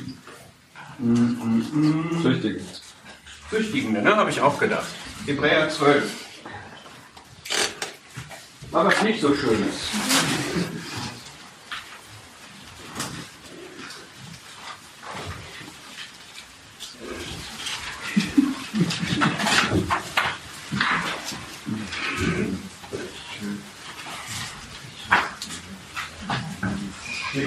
[2.22, 2.82] Züchtigend.
[3.50, 4.16] Züchtigende, ne?
[4.16, 4.88] Habe ich auch gedacht.
[5.26, 6.10] Hebräer 12.
[8.72, 9.90] War was nicht so Schönes.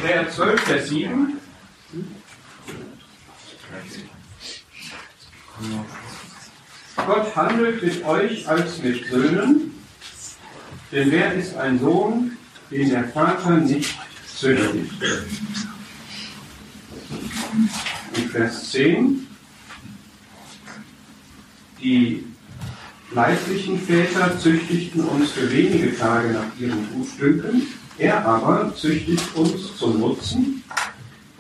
[0.02, 1.38] Hebräer 12, Vers 7.
[7.06, 9.76] Gott handelt mit euch als mit Söhnen,
[10.92, 12.36] denn wer ist ein Sohn,
[12.72, 13.96] den der Vater nicht
[14.36, 14.92] züchtigt?
[18.16, 19.28] In Vers 10,
[21.80, 22.24] die
[23.12, 27.68] leiblichen Väter züchtigten uns für wenige Tage nach ihrem Gutdünken,
[28.02, 30.64] er aber züchtigt uns zum Nutzen,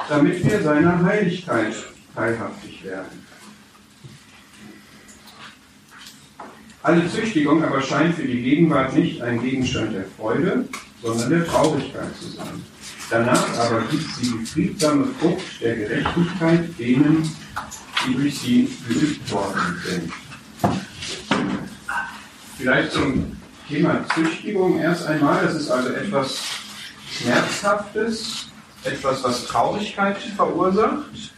[0.07, 1.73] damit wir seiner Heiligkeit
[2.13, 3.25] teilhaftig werden.
[6.83, 10.67] Alle Züchtigung aber scheint für die Gegenwart nicht ein Gegenstand der Freude,
[11.01, 12.63] sondern der Traurigkeit zu sein.
[13.09, 17.29] Danach aber gibt sie die friedsame Frucht der Gerechtigkeit denen,
[18.07, 20.13] die durch sie geübt worden sind.
[22.57, 23.40] Vielleicht zum
[23.71, 25.45] Thema Züchtigung erst einmal.
[25.45, 26.43] Das ist also etwas
[27.09, 28.47] Schmerzhaftes,
[28.83, 31.33] etwas, was Traurigkeit verursacht.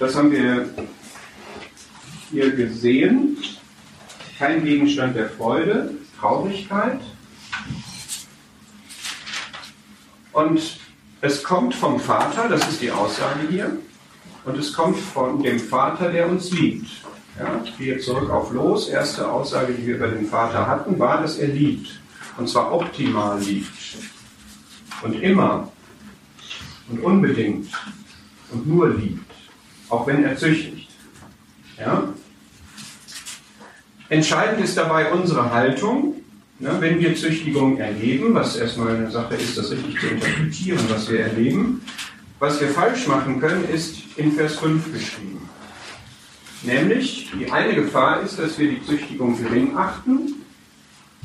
[0.00, 0.68] Das haben wir
[2.30, 3.38] hier gesehen.
[4.36, 7.00] Kein Gegenstand der Freude, Traurigkeit.
[10.32, 10.60] Und
[11.20, 13.78] es kommt vom Vater, das ist die Aussage hier,
[14.44, 16.90] und es kommt von dem Vater, der uns liebt.
[17.38, 18.88] Ja, ich gehe zurück auf Los.
[18.88, 22.00] Erste Aussage, die wir über den Vater hatten, war, dass er liebt.
[22.38, 23.68] Und zwar optimal liebt.
[25.02, 25.70] Und immer.
[26.88, 27.68] Und unbedingt.
[28.52, 29.30] Und nur liebt.
[29.88, 30.88] Auch wenn er züchtigt.
[31.78, 32.08] Ja?
[34.08, 36.14] Entscheidend ist dabei unsere Haltung.
[36.58, 41.10] Ne, wenn wir Züchtigung erleben, was erstmal eine Sache ist, das richtig zu interpretieren, was
[41.10, 41.82] wir erleben,
[42.38, 45.46] was wir falsch machen können, ist in Vers 5 beschrieben.
[46.66, 50.44] Nämlich, die eine Gefahr ist, dass wir die Züchtigung gering achten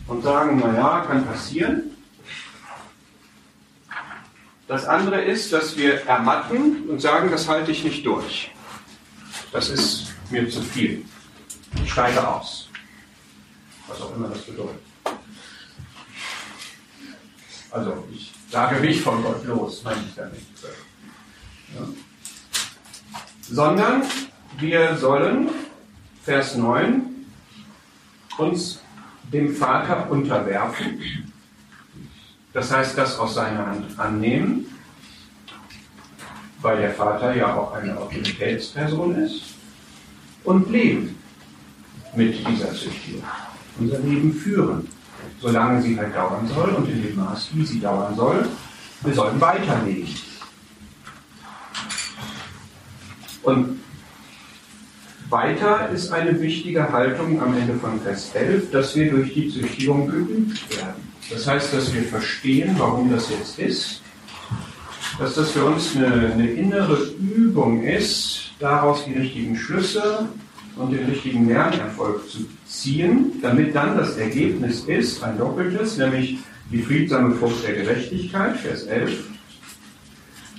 [0.05, 1.95] und sagen, naja, kann passieren.
[4.67, 8.51] Das andere ist, dass wir ermatten und sagen, das halte ich nicht durch.
[9.51, 11.05] Das ist mir zu viel.
[11.83, 12.69] Ich steige aus.
[13.87, 14.79] Was auch immer das bedeutet.
[17.71, 20.41] Also ich sage mich von Gott los, meine ich damit.
[21.73, 21.87] Ja.
[23.49, 24.03] Sondern
[24.58, 25.49] wir sollen,
[26.24, 27.04] Vers 9,
[28.38, 28.82] uns
[29.32, 30.99] dem Vater unterwerfen.
[32.54, 34.66] Das heißt, das aus seiner Hand annehmen,
[36.62, 39.52] weil der Vater ja auch eine Autoritätsperson ist,
[40.43, 41.18] und leben
[42.16, 43.24] mit dieser Züchtigung.
[43.80, 44.88] Unser Leben führen,
[45.39, 48.47] solange sie halt dauern soll und in dem Maß, wie sie dauern soll.
[49.02, 50.16] Wir sollen weiterleben.
[53.43, 53.80] Und
[55.32, 60.07] weiter ist eine wichtige Haltung am Ende von Vers 11, dass wir durch die Züchtigung
[60.07, 61.11] geübt werden.
[61.29, 64.01] Das heißt, dass wir verstehen, warum das jetzt ist,
[65.17, 70.27] dass das für uns eine, eine innere Übung ist, daraus die richtigen Schlüsse
[70.75, 76.39] und den richtigen Lernerfolg zu ziehen, damit dann das Ergebnis ist, ein doppeltes, nämlich
[76.71, 79.25] die friedsame Frucht der Gerechtigkeit, Vers 11,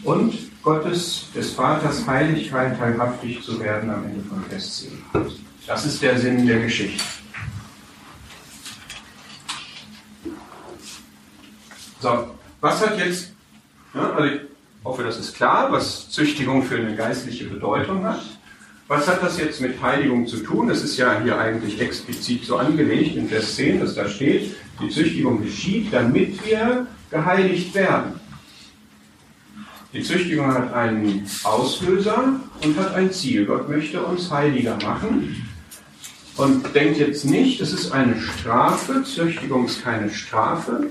[0.05, 5.33] und Gottes, des Vaters Heiligkeit teilhaftig zu werden am Ende von Vers 10.
[5.67, 7.03] Das ist der Sinn der Geschichte.
[12.01, 13.33] So, was hat jetzt,
[13.95, 14.41] ja, also ich
[14.85, 18.23] hoffe, das ist klar, was Züchtigung für eine geistliche Bedeutung hat.
[18.89, 20.69] Was hat das jetzt mit Heiligung zu tun?
[20.69, 24.89] Das ist ja hier eigentlich explizit so angelegt in Vers 10, dass da steht, die
[24.91, 28.21] Züchtigung geschieht, damit wir geheiligt werden.
[29.93, 33.45] Die Züchtigung hat einen Auslöser und hat ein Ziel.
[33.45, 35.47] Gott möchte uns heiliger machen.
[36.39, 39.05] Und denkt jetzt nicht, es ist eine Strafe.
[39.05, 40.87] Züchtigung ist keine Strafe.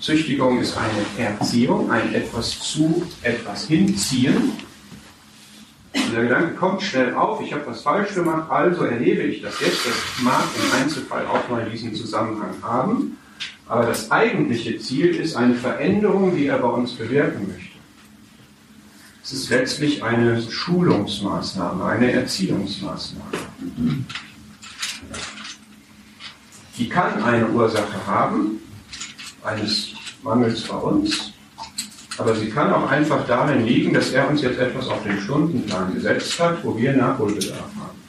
[0.00, 4.52] Züchtigung ist eine Erziehung, ein etwas zu etwas hinziehen.
[6.14, 9.84] Der Gedanke kommt schnell auf, ich habe was falsch gemacht, also erlebe ich das jetzt.
[9.84, 13.18] Das mag im Einzelfall auch mal diesen Zusammenhang haben.
[13.68, 17.69] Aber das eigentliche Ziel ist eine Veränderung, die er bei uns bewirken möchte.
[19.32, 23.30] Es ist letztlich eine Schulungsmaßnahme, eine Erziehungsmaßnahme.
[26.76, 28.60] Die kann eine Ursache haben,
[29.44, 29.92] eines
[30.24, 31.32] Mangels bei uns,
[32.18, 35.94] aber sie kann auch einfach darin liegen, dass er uns jetzt etwas auf den Stundenplan
[35.94, 38.00] gesetzt hat, wo wir Nachholbedarf haben.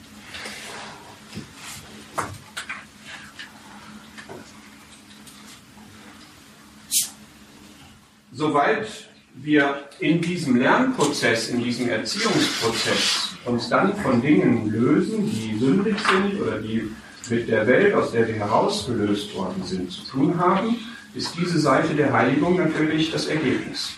[8.32, 15.96] Soweit wir in diesem Lernprozess, in diesem Erziehungsprozess uns dann von Dingen lösen, die sündig
[15.98, 16.90] sind oder die
[17.30, 20.76] mit der Welt, aus der wir herausgelöst worden sind, zu tun haben,
[21.14, 23.92] ist diese Seite der Heiligung natürlich das Ergebnis.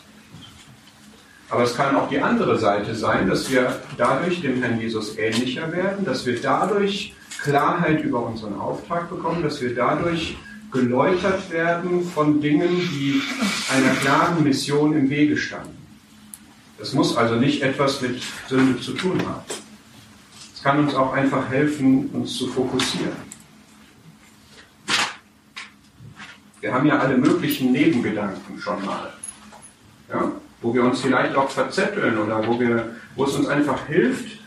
[1.48, 5.70] Aber es kann auch die andere Seite sein, dass wir dadurch dem Herrn Jesus ähnlicher
[5.72, 10.36] werden, dass wir dadurch Klarheit über unseren Auftrag bekommen, dass wir dadurch
[10.74, 13.22] geläutert werden von Dingen, die
[13.72, 15.78] einer klaren Mission im Wege standen.
[16.78, 19.44] Das muss also nicht etwas mit Sünde zu tun haben.
[20.52, 23.34] Es kann uns auch einfach helfen, uns zu fokussieren.
[26.60, 29.12] Wir haben ja alle möglichen Nebengedanken schon mal,
[30.08, 30.32] ja?
[30.60, 34.40] wo wir uns vielleicht auch verzetteln oder wo, wir, wo es uns einfach hilft.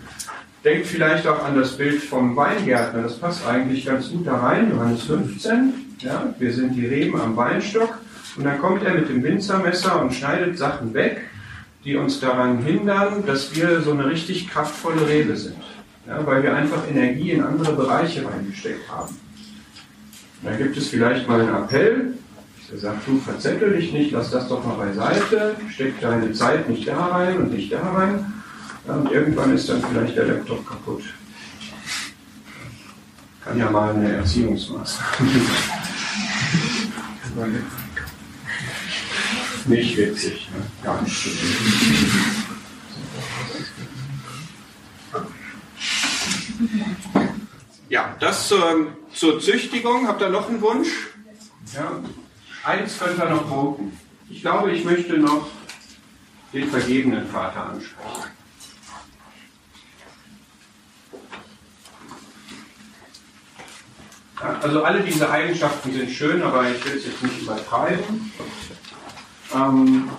[0.64, 4.72] Denkt vielleicht auch an das Bild vom Weingärtner, das passt eigentlich ganz gut da rein,
[4.72, 5.87] Johannes 15.
[6.00, 7.98] Ja, wir sind die Reben am Weinstock
[8.36, 11.22] und dann kommt er mit dem Winzermesser und schneidet Sachen weg,
[11.84, 15.58] die uns daran hindern, dass wir so eine richtig kraftvolle Rebe sind.
[16.06, 19.16] Ja, weil wir einfach Energie in andere Bereiche reingesteckt haben.
[20.44, 22.14] Da gibt es vielleicht mal einen Appell,
[22.72, 26.88] der sagt, du verzettel dich nicht, lass das doch mal beiseite, steck deine Zeit nicht
[26.88, 28.34] da rein und nicht da rein.
[28.88, 31.04] Ja, und irgendwann ist dann vielleicht der Laptop kaputt.
[33.44, 35.87] Kann ja mal eine Erziehungsmaßnahme sein.
[39.66, 40.50] Nicht witzig.
[40.54, 40.66] Ne?
[40.84, 41.58] Gar nicht witzig.
[47.90, 50.08] Ja, das zur, zur Züchtigung.
[50.08, 50.90] Habt ihr noch einen Wunsch?
[51.74, 51.92] Ja.
[52.64, 53.98] Eins könnt ihr noch voten.
[54.30, 55.48] Ich glaube, ich möchte noch
[56.54, 58.37] den vergebenen Vater ansprechen.
[64.40, 68.32] Also alle diese Eigenschaften sind schön, aber ich will es jetzt nicht übertreiben.
[69.54, 70.10] Ähm,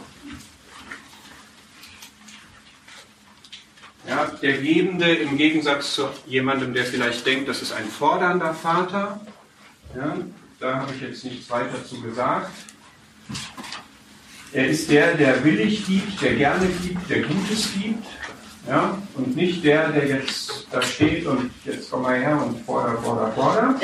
[4.08, 9.20] ja, der Gebende im Gegensatz zu jemandem, der vielleicht denkt, das ist ein fordernder Vater.
[9.94, 10.16] Ja,
[10.58, 12.50] da habe ich jetzt nichts weiter zu gesagt.
[14.52, 18.06] Er ist der, der willig gibt, der gerne gibt, der Gutes gibt.
[18.66, 18.98] Ja?
[19.14, 23.34] Und nicht der, der jetzt da steht und jetzt komm mal her und fordert, fordert,
[23.34, 23.82] fordert.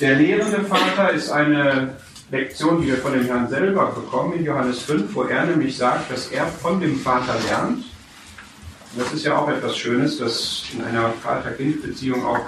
[0.00, 1.96] Der lehrende Vater ist eine
[2.30, 6.12] Lektion, die wir von dem Herrn selber bekommen in Johannes 5, wo er nämlich sagt,
[6.12, 7.84] dass er von dem Vater lernt.
[8.92, 12.40] Und das ist ja auch etwas Schönes, dass in einer Vater-Kind-Beziehung auch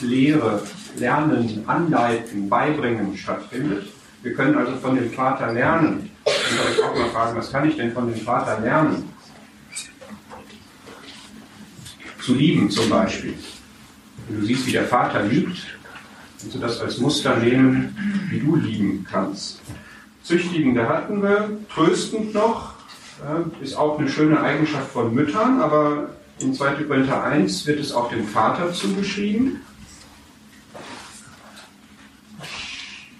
[0.00, 0.62] Lehre,
[0.96, 3.88] Lernen, Anleiten, Beibringen stattfindet.
[4.22, 6.10] Wir können also von dem Vater lernen.
[6.26, 9.12] Ich kann euch auch mal fragen, was kann ich denn von dem Vater lernen?
[12.20, 13.34] Zu lieben zum Beispiel.
[14.28, 15.58] Wenn du siehst, wie der Vater liebt,
[16.40, 17.96] kannst du das als Muster nehmen,
[18.30, 19.60] wie du lieben kannst.
[20.22, 22.74] Züchtigende hatten wir, tröstend noch,
[23.62, 26.10] ist auch eine schöne Eigenschaft von Müttern, aber
[26.40, 26.84] in 2.
[26.84, 29.60] Korinther 1 wird es auch dem Vater zugeschrieben.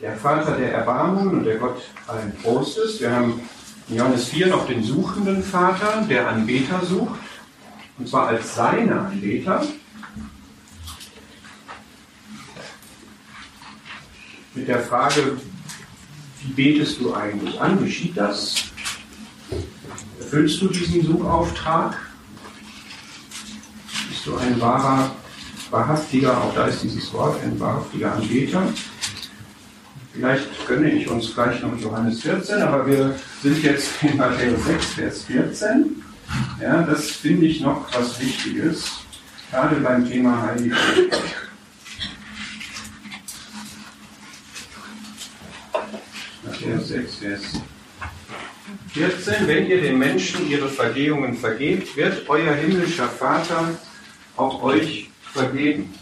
[0.00, 3.00] Der Vater der Erbarmung und der Gott allen Trostes.
[3.00, 3.40] Wir haben
[3.88, 7.18] in Johannes 4 noch den suchenden Vater, der Anbeter sucht,
[7.98, 9.66] und zwar als seine Anbeter.
[14.54, 15.36] Mit der Frage,
[16.42, 17.82] wie betest du eigentlich an?
[17.84, 18.64] Geschieht das?
[20.20, 21.96] Erfüllst du diesen Suchauftrag?
[24.08, 25.10] Bist du ein wahrer,
[25.70, 28.62] wahrhaftiger, auch da ist dieses Wort, ein wahrhaftiger Anbeter?
[30.12, 34.86] Vielleicht gönne ich uns gleich noch Johannes 14, aber wir sind jetzt in Matthäus 6,
[34.94, 36.07] Vers 14.
[36.60, 38.90] Ja, das finde ich noch was Wichtiges,
[39.50, 40.78] gerade beim Thema Heiligung.
[46.44, 47.42] Matthäus 6, Vers
[48.92, 49.46] 14.
[49.46, 53.78] Wenn ihr den Menschen ihre Vergehungen vergebt, wird euer himmlischer Vater
[54.36, 55.94] auch euch vergeben.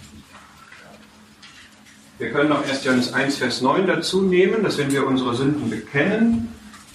[2.18, 2.84] Wir können noch 1.
[2.84, 6.48] Johannes 1, Vers 9 dazu nehmen, dass wenn wir unsere Sünden bekennen,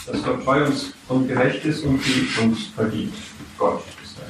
[0.07, 3.17] dass Gott treu uns und gerecht ist und sie uns vergibt.
[3.57, 4.23] Gott ist da.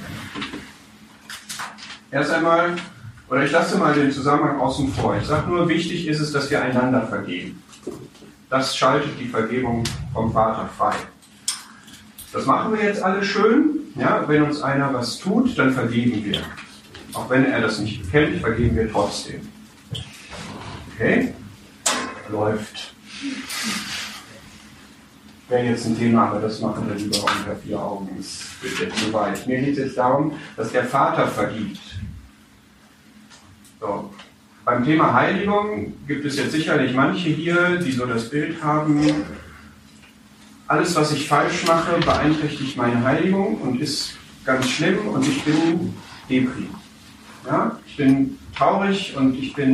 [2.18, 2.76] Erst einmal,
[3.30, 5.16] oder ich lasse mal den Zusammenhang außen vor.
[5.18, 7.64] Ich sage nur, wichtig ist es, dass wir einander vergeben.
[8.50, 10.96] Das schaltet die Vergebung vom Vater frei.
[12.34, 13.78] Das machen wir jetzt alle schön.
[13.96, 16.42] Ja, wenn uns einer was tut, dann vergeben wir.
[17.14, 19.48] Auch wenn er das nicht bekennt, vergeben wir trotzdem.
[20.96, 21.34] Okay?
[22.30, 22.94] Läuft.
[25.52, 28.08] Wäre jetzt ein Thema, aber das machen wir lieber unter vier Augen.
[28.18, 29.46] Es wird jetzt zu weit.
[29.46, 31.82] Mir geht es jetzt darum, dass der Vater vergibt.
[33.82, 34.10] So.
[34.64, 39.26] Beim Thema Heiligung gibt es jetzt sicherlich manche hier, die so das Bild haben,
[40.68, 44.14] alles, was ich falsch mache, beeinträchtigt meine Heiligung und ist
[44.46, 45.94] ganz schlimm und ich bin
[46.30, 46.70] Depri.
[47.46, 47.78] Ja?
[47.86, 49.66] Ich bin traurig und ich habe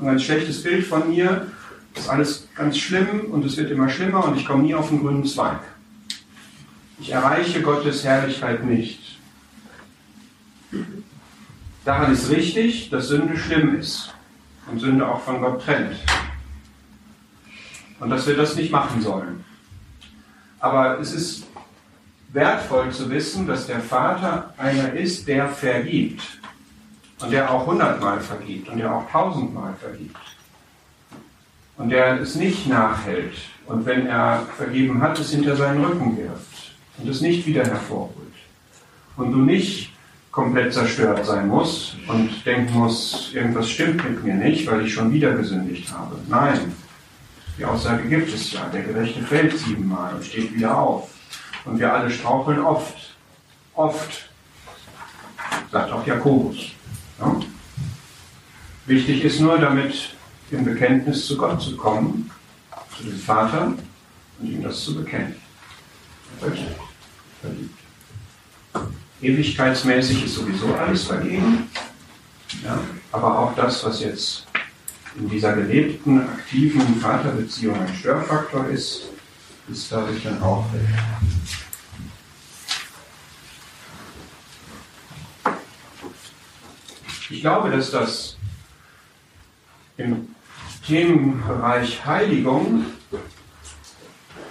[0.00, 1.48] ein ganz schlechtes Bild von mir,
[1.94, 5.00] ist alles ganz schlimm und es wird immer schlimmer und ich komme nie auf den
[5.00, 5.60] grünen Zweig.
[7.00, 9.18] Ich erreiche Gottes Herrlichkeit nicht.
[11.84, 14.14] Daran ist richtig, dass Sünde schlimm ist
[14.70, 15.96] und Sünde auch von Gott trennt.
[17.98, 19.44] Und dass wir das nicht machen sollen.
[20.60, 21.44] Aber es ist
[22.32, 26.22] wertvoll zu wissen, dass der Vater einer ist, der vergibt
[27.20, 30.31] und der auch hundertmal vergibt und der auch tausendmal vergibt.
[31.76, 33.34] Und der es nicht nachhält
[33.66, 38.16] und wenn er vergeben hat, es hinter seinen Rücken wirft und es nicht wieder hervorholt.
[39.16, 39.92] Und du nicht
[40.30, 45.12] komplett zerstört sein musst und denken musst, irgendwas stimmt mit mir nicht, weil ich schon
[45.12, 46.16] wieder gesündigt habe.
[46.28, 46.72] Nein,
[47.58, 48.68] die Aussage gibt es ja.
[48.72, 51.10] Der Gerechte fällt siebenmal und steht wieder auf.
[51.64, 53.14] Und wir alle straucheln oft.
[53.74, 54.30] Oft.
[55.70, 56.72] Sagt auch Jakobus.
[57.20, 57.36] Ja?
[58.86, 60.14] Wichtig ist nur, damit
[60.52, 62.30] im Bekenntnis zu Gott zu kommen,
[62.96, 63.74] zu dem Vater
[64.38, 65.34] und ihm das zu bekennen.
[67.40, 67.72] Verliebt.
[69.20, 71.70] Ewigkeitsmäßig ist sowieso alles vergeben,
[72.64, 72.78] ja?
[73.12, 74.46] aber auch das, was jetzt
[75.16, 79.04] in dieser gelebten, aktiven Vaterbeziehung ein Störfaktor ist,
[79.70, 80.80] ist dadurch dann auch weg.
[87.30, 88.36] Ich glaube, dass das
[89.96, 90.34] im
[90.86, 92.86] Themenbereich Heiligung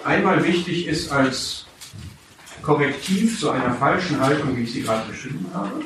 [0.04, 1.66] einmal wichtig ist als
[2.62, 5.82] Korrektiv zu einer falschen Haltung, wie ich sie gerade beschrieben habe.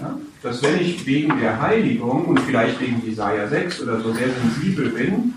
[0.00, 4.28] Ja, dass wenn ich wegen der Heiligung und vielleicht wegen Jesaja 6 oder so sehr
[4.30, 5.34] sensibel bin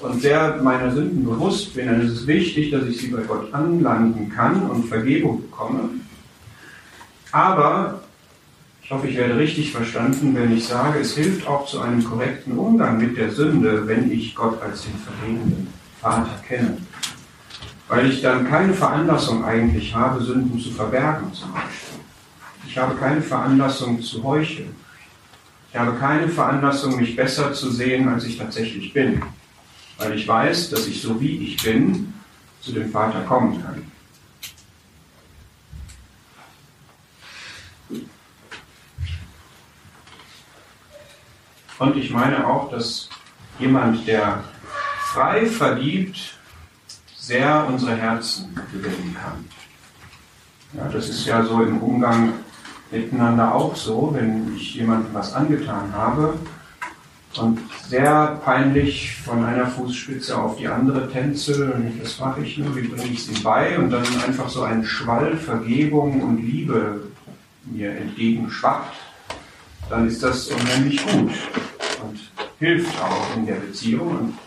[0.00, 3.52] und sehr meiner Sünden bewusst bin, dann ist es wichtig, dass ich sie bei Gott
[3.52, 5.90] anlanden kann und Vergebung bekomme.
[7.32, 8.03] Aber
[8.84, 12.58] ich hoffe, ich werde richtig verstanden, wenn ich sage, es hilft auch zu einem korrekten
[12.58, 15.68] Umgang mit der Sünde, wenn ich Gott als den vergebenden
[16.02, 16.76] Vater kenne.
[17.88, 21.98] Weil ich dann keine Veranlassung eigentlich habe, Sünden zu verbergen zum Beispiel.
[22.66, 24.76] Ich habe keine Veranlassung zu heucheln.
[25.70, 29.22] Ich habe keine Veranlassung, mich besser zu sehen, als ich tatsächlich bin.
[29.96, 32.12] Weil ich weiß, dass ich so wie ich bin,
[32.60, 33.93] zu dem Vater kommen kann.
[41.84, 43.10] Und ich meine auch, dass
[43.58, 44.42] jemand, der
[45.12, 46.38] frei verliebt,
[47.14, 49.44] sehr unsere Herzen gewinnen kann.
[50.72, 52.32] Ja, das ist ja so im Umgang
[52.90, 56.38] miteinander auch so, wenn ich jemandem was angetan habe
[57.36, 62.74] und sehr peinlich von einer Fußspitze auf die andere tänzel und das mache ich nur,
[62.76, 67.08] wie bringe ich es ihm bei und dann einfach so ein Schwall Vergebung und Liebe
[67.66, 68.94] mir entgegenschwappt,
[69.90, 71.30] dann ist das unheimlich gut
[72.04, 72.20] und
[72.58, 74.38] hilft auch in der Beziehung und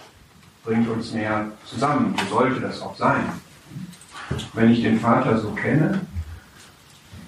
[0.64, 2.16] bringt uns näher zusammen.
[2.30, 3.24] So sollte das auch sein.
[4.54, 6.02] Wenn ich den Vater so kenne,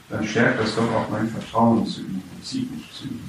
[0.10, 3.22] dann stärkt das doch auch mein Vertrauen zu ihm und zieht mich zu ihm.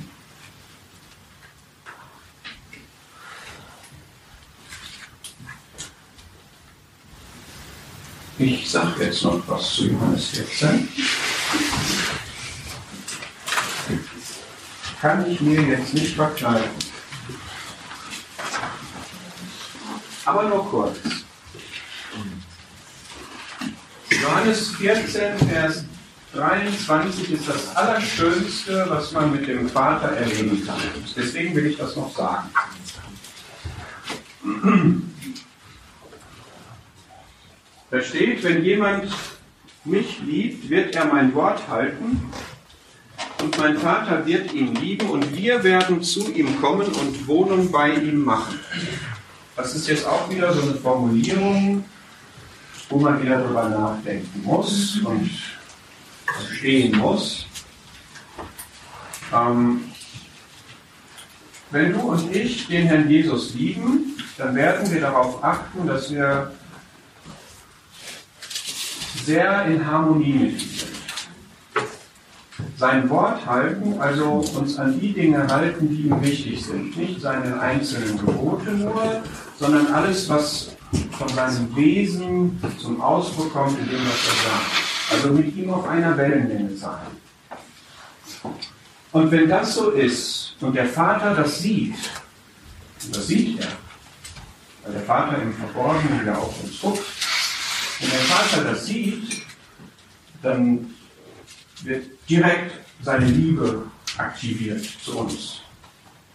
[8.39, 10.89] Ich sage jetzt noch was zu Johannes 14.
[15.01, 16.90] Kann ich mir jetzt nicht verkleiden.
[20.31, 20.97] Aber nur kurz.
[24.23, 25.85] Johannes 14, Vers
[26.35, 30.77] 23 ist das Allerschönste, was man mit dem Vater erleben kann.
[31.17, 32.49] Deswegen will ich das noch sagen.
[37.91, 39.13] Da steht, wenn jemand
[39.85, 42.33] mich liebt, wird er mein Wort halten
[43.43, 47.95] und mein Vater wird ihn lieben und wir werden zu ihm kommen und Wohnung bei
[47.95, 48.61] ihm machen.
[49.61, 51.85] Das ist jetzt auch wieder so eine Formulierung,
[52.89, 55.31] wo man wieder darüber nachdenken muss und
[56.25, 57.47] verstehen muss.
[59.35, 59.85] Ähm,
[61.71, 66.53] wenn du und ich den Herrn Jesus lieben, dann werden wir darauf achten, dass wir
[69.27, 70.91] sehr in Harmonie mit ihm sind.
[72.79, 76.97] Sein Wort halten, also uns an die Dinge halten, die ihm wichtig sind.
[76.97, 79.23] Nicht seine einzelnen Gebote nur,
[79.61, 80.71] sondern alles, was
[81.13, 84.71] von seinem Wesen zum Ausdruck kommt, in dem, was er sagt.
[85.13, 87.07] Also mit ihm auf einer Wellenlänge sein.
[89.13, 91.95] Und wenn das so ist und der Vater das sieht,
[93.05, 93.69] und das sieht er,
[94.83, 97.05] weil der Vater im Verborgenen wieder auf uns guckt,
[98.01, 99.43] wenn der Vater das sieht,
[100.43, 100.95] dann
[101.83, 105.61] wird direkt seine Liebe aktiviert zu uns.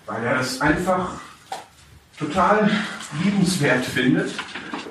[0.06, 1.14] Weil er es einfach
[2.18, 2.70] total
[3.24, 4.32] liebenswert findet,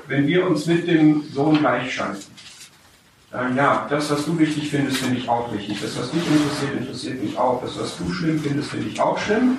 [0.06, 2.34] wenn wir uns mit dem Sohn gleichschalten.
[3.30, 5.80] Sagen, ja, das, was du wichtig findest, finde ich auch wichtig.
[5.80, 7.60] Das, was dich interessiert, interessiert mich auch.
[7.62, 9.58] Das, was du schlimm findest, finde ich auch schlimm.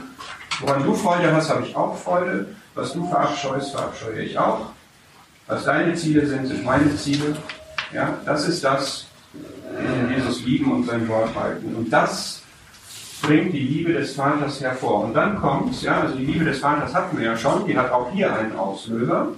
[0.61, 2.55] Woran du Freude hast, habe ich auch Freude.
[2.73, 4.67] Was du verabscheust, verabscheue ich auch.
[5.47, 7.35] Was deine Ziele sind, sind meine Ziele.
[7.91, 9.07] Ja, das ist das,
[9.77, 11.75] den Jesus lieben und sein Wort halten.
[11.75, 12.41] Und das
[13.21, 15.05] bringt die Liebe des Vaters hervor.
[15.05, 17.91] Und dann kommt, ja, also die Liebe des Vaters hatten wir ja schon, die hat
[17.91, 19.29] auch hier einen Auslöser,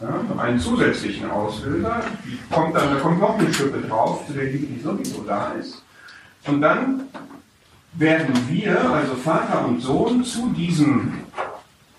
[0.00, 2.02] ja, einen zusätzlichen Auslöser.
[2.24, 5.52] Die kommt dann, da kommt noch eine Schippe drauf, zu der Liebe, die sowieso da
[5.52, 5.82] ist.
[6.46, 7.02] Und dann
[7.94, 11.12] werden wir, also Vater und Sohn, zu diesem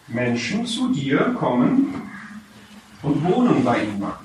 [0.08, 2.02] Menschen, zu dir kommen
[3.02, 4.25] und Wohnung bei ihm machen.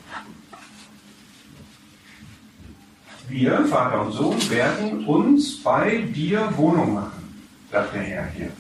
[3.31, 8.51] Wir, Vater und Sohn, werden uns bei dir Wohnung machen, sagt der Herr hier.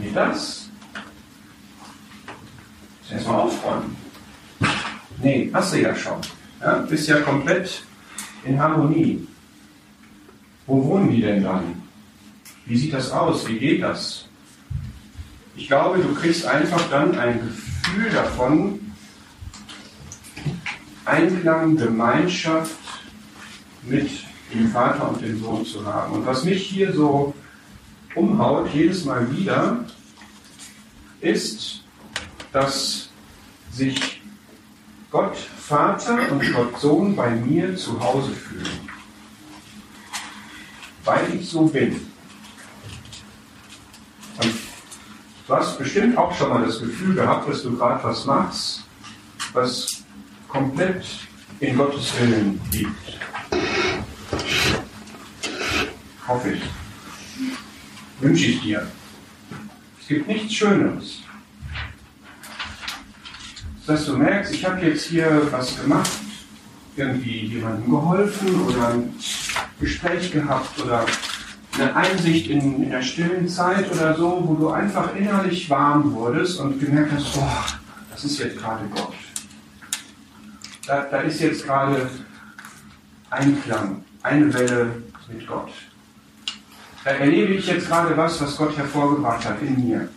[0.00, 0.70] Geht das?
[3.00, 3.94] Muss erstmal aufräumen.
[5.22, 6.18] Nee, hast du ja schon.
[6.62, 7.82] Ja, bist ja komplett
[8.44, 9.26] in Harmonie.
[10.66, 11.82] Wo wohnen die denn dann?
[12.64, 13.46] Wie sieht das aus?
[13.48, 14.26] Wie geht das?
[15.56, 18.92] Ich glaube, du kriegst einfach dann ein Gefühl davon,
[21.04, 22.77] Einklang, Gemeinschaft
[23.88, 24.10] mit
[24.52, 26.14] dem Vater und dem Sohn zu haben.
[26.14, 27.34] Und was mich hier so
[28.14, 29.84] umhaut, jedes Mal wieder,
[31.20, 31.82] ist,
[32.52, 33.08] dass
[33.72, 34.22] sich
[35.10, 38.88] Gott Vater und Gott Sohn bei mir zu Hause fühlen.
[41.04, 41.92] Weil ich so bin.
[44.42, 44.54] Und
[45.46, 48.84] du hast bestimmt auch schon mal das Gefühl gehabt, dass du gerade was machst,
[49.52, 50.04] was
[50.48, 51.04] komplett
[51.60, 53.18] in Gottes Willen liegt.
[56.26, 56.62] Hoffe ich.
[58.20, 58.86] Wünsche ich dir.
[60.00, 61.20] Es gibt nichts Schöneres.
[63.86, 66.10] Dass du merkst, ich habe jetzt hier was gemacht,
[66.96, 69.14] irgendwie jemandem geholfen oder ein
[69.80, 71.06] Gespräch gehabt oder
[71.74, 76.60] eine Einsicht in, in der stillen Zeit oder so, wo du einfach innerlich warm wurdest
[76.60, 77.66] und gemerkt hast, boah,
[78.10, 79.14] das ist jetzt gerade Gott.
[80.88, 82.08] Da, da ist jetzt gerade
[83.28, 85.70] Einklang, eine Welle mit Gott.
[87.04, 90.08] Da erlebe ich jetzt gerade was, was Gott hervorgebracht hat in mir.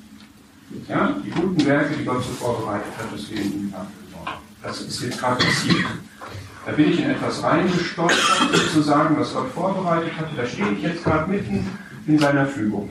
[0.88, 3.89] Ja, die guten Werke, die Gott so vorbereitet hat, dass wir in ihm haben.
[4.63, 5.88] Das ist jetzt gerade passiert.
[6.65, 10.36] Da bin ich in etwas reingestolpert, sozusagen, was Gott vorbereitet hatte.
[10.38, 11.67] Da stehe ich jetzt gerade mitten
[12.07, 12.89] in seiner Fügung.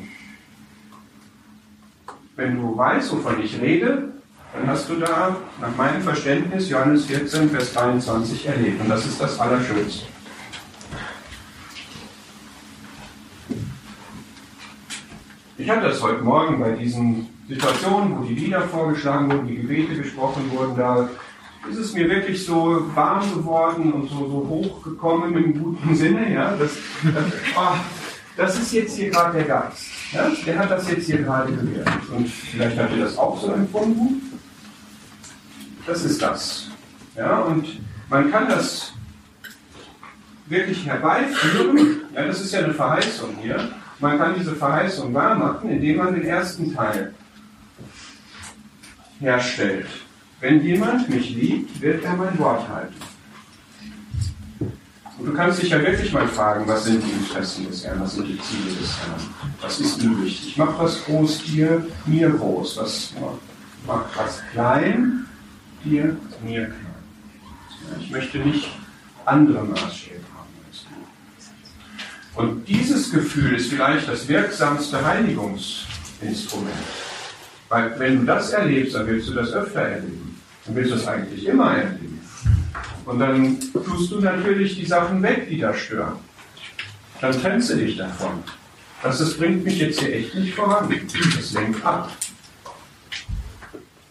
[2.36, 4.12] Wenn du weißt, wovon ich rede,
[4.52, 8.80] dann hast du da nach meinem Verständnis Johannes 14, Vers 23 erlebt.
[8.80, 10.06] Und das ist das Allerschönste.
[15.56, 19.94] Ich hatte das heute Morgen bei diesen Situationen, wo die Lieder vorgeschlagen wurden, die Gebete
[19.94, 21.08] gesprochen wurden, da
[21.68, 26.32] ist es mir wirklich so warm geworden und so, so hochgekommen im guten Sinne.
[26.32, 26.70] Ja, das,
[27.02, 27.24] das,
[27.56, 27.76] oh,
[28.36, 29.84] das ist jetzt hier gerade der Geist.
[30.12, 31.88] Ja, der hat das jetzt hier gerade gewährt.
[32.16, 34.29] Und vielleicht habt ihr das auch so empfunden.
[35.86, 36.68] Das ist das.
[37.16, 38.92] Ja, und man kann das
[40.46, 42.02] wirklich herbeiführen.
[42.14, 43.70] Ja, das ist ja eine Verheißung hier.
[43.98, 47.14] Man kann diese Verheißung wahr machen, indem man den ersten Teil
[49.20, 49.86] herstellt.
[50.40, 52.94] Wenn jemand mich liebt, wird er mein Wort halten.
[55.18, 58.14] Und du kannst dich ja wirklich mal fragen, was sind die Interessen des Herrn, was
[58.14, 59.20] sind die Ziele des Herrn,
[59.60, 60.56] was ist ihm wichtig.
[60.56, 63.12] Mach was groß dir, mir groß, was
[63.86, 65.19] mach was klein,
[65.84, 66.76] dir, mir klein.
[68.00, 68.68] Ich möchte nicht
[69.24, 70.84] andere Maßstäbe haben als
[72.34, 72.40] du.
[72.40, 76.74] Und dieses Gefühl ist vielleicht das wirksamste Heiligungsinstrument.
[77.68, 80.40] Weil wenn du das erlebst, dann willst du das öfter erleben.
[80.66, 82.20] Dann willst du es eigentlich immer erleben.
[83.06, 86.18] Und dann tust du natürlich die Sachen weg, die da stören.
[87.20, 88.42] Dann trennst du dich davon.
[89.02, 90.92] Das, das bringt mich jetzt hier echt nicht voran.
[91.36, 92.10] Das lenkt ab.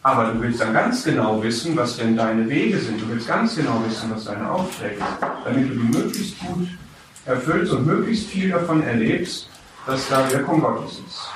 [0.02, 3.02] Aber du willst dann ganz genau wissen, was denn deine Wege sind.
[3.02, 6.68] Du willst ganz genau wissen, was deine Aufträge sind, damit du die möglichst gut
[7.26, 9.50] erfüllst und möglichst viel davon erlebst,
[9.86, 11.30] dass da Wirkung Gottes ist.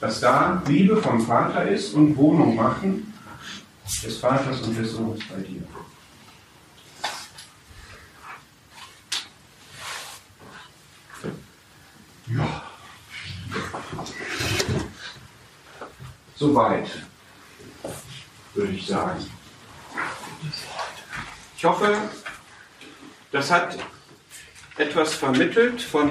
[0.00, 3.12] Dass da Liebe vom Vater ist und Wohnung machen
[4.04, 5.62] des Vaters und des Sohnes bei dir.
[12.28, 12.62] Ja.
[16.36, 16.88] Soweit,
[18.54, 19.24] würde ich sagen.
[21.56, 21.96] Ich hoffe,
[23.30, 23.78] das hat
[24.76, 26.10] etwas vermittelt von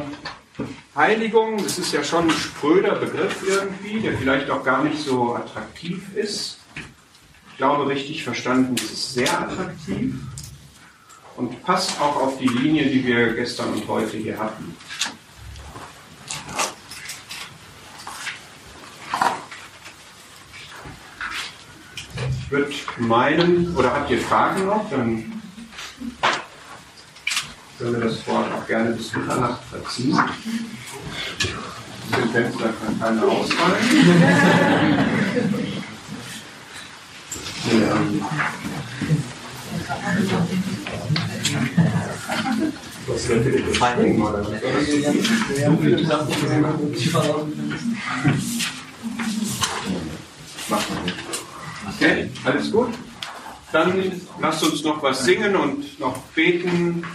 [0.96, 1.62] Heiligung.
[1.64, 6.16] Das ist ja schon ein spröder Begriff irgendwie, der vielleicht auch gar nicht so attraktiv
[6.16, 6.62] ist
[7.62, 10.16] glaube, richtig verstanden ist es sehr attraktiv
[11.38, 14.76] und passt auch auf die Linie, die wir gestern und heute hier hatten.
[22.52, 24.90] Würde meinen, oder habt ihr Fragen noch?
[24.90, 25.42] Dann
[27.80, 30.20] können wir das Wort auch gerne bis Mitternacht verziehen.
[32.16, 33.78] Dem Fenster kann keiner ausfallen.
[43.08, 44.22] Was könnte dir gefallen?
[52.02, 52.96] Okay, alles gut?
[53.72, 57.06] Dann lasst uns noch was singen und noch beten.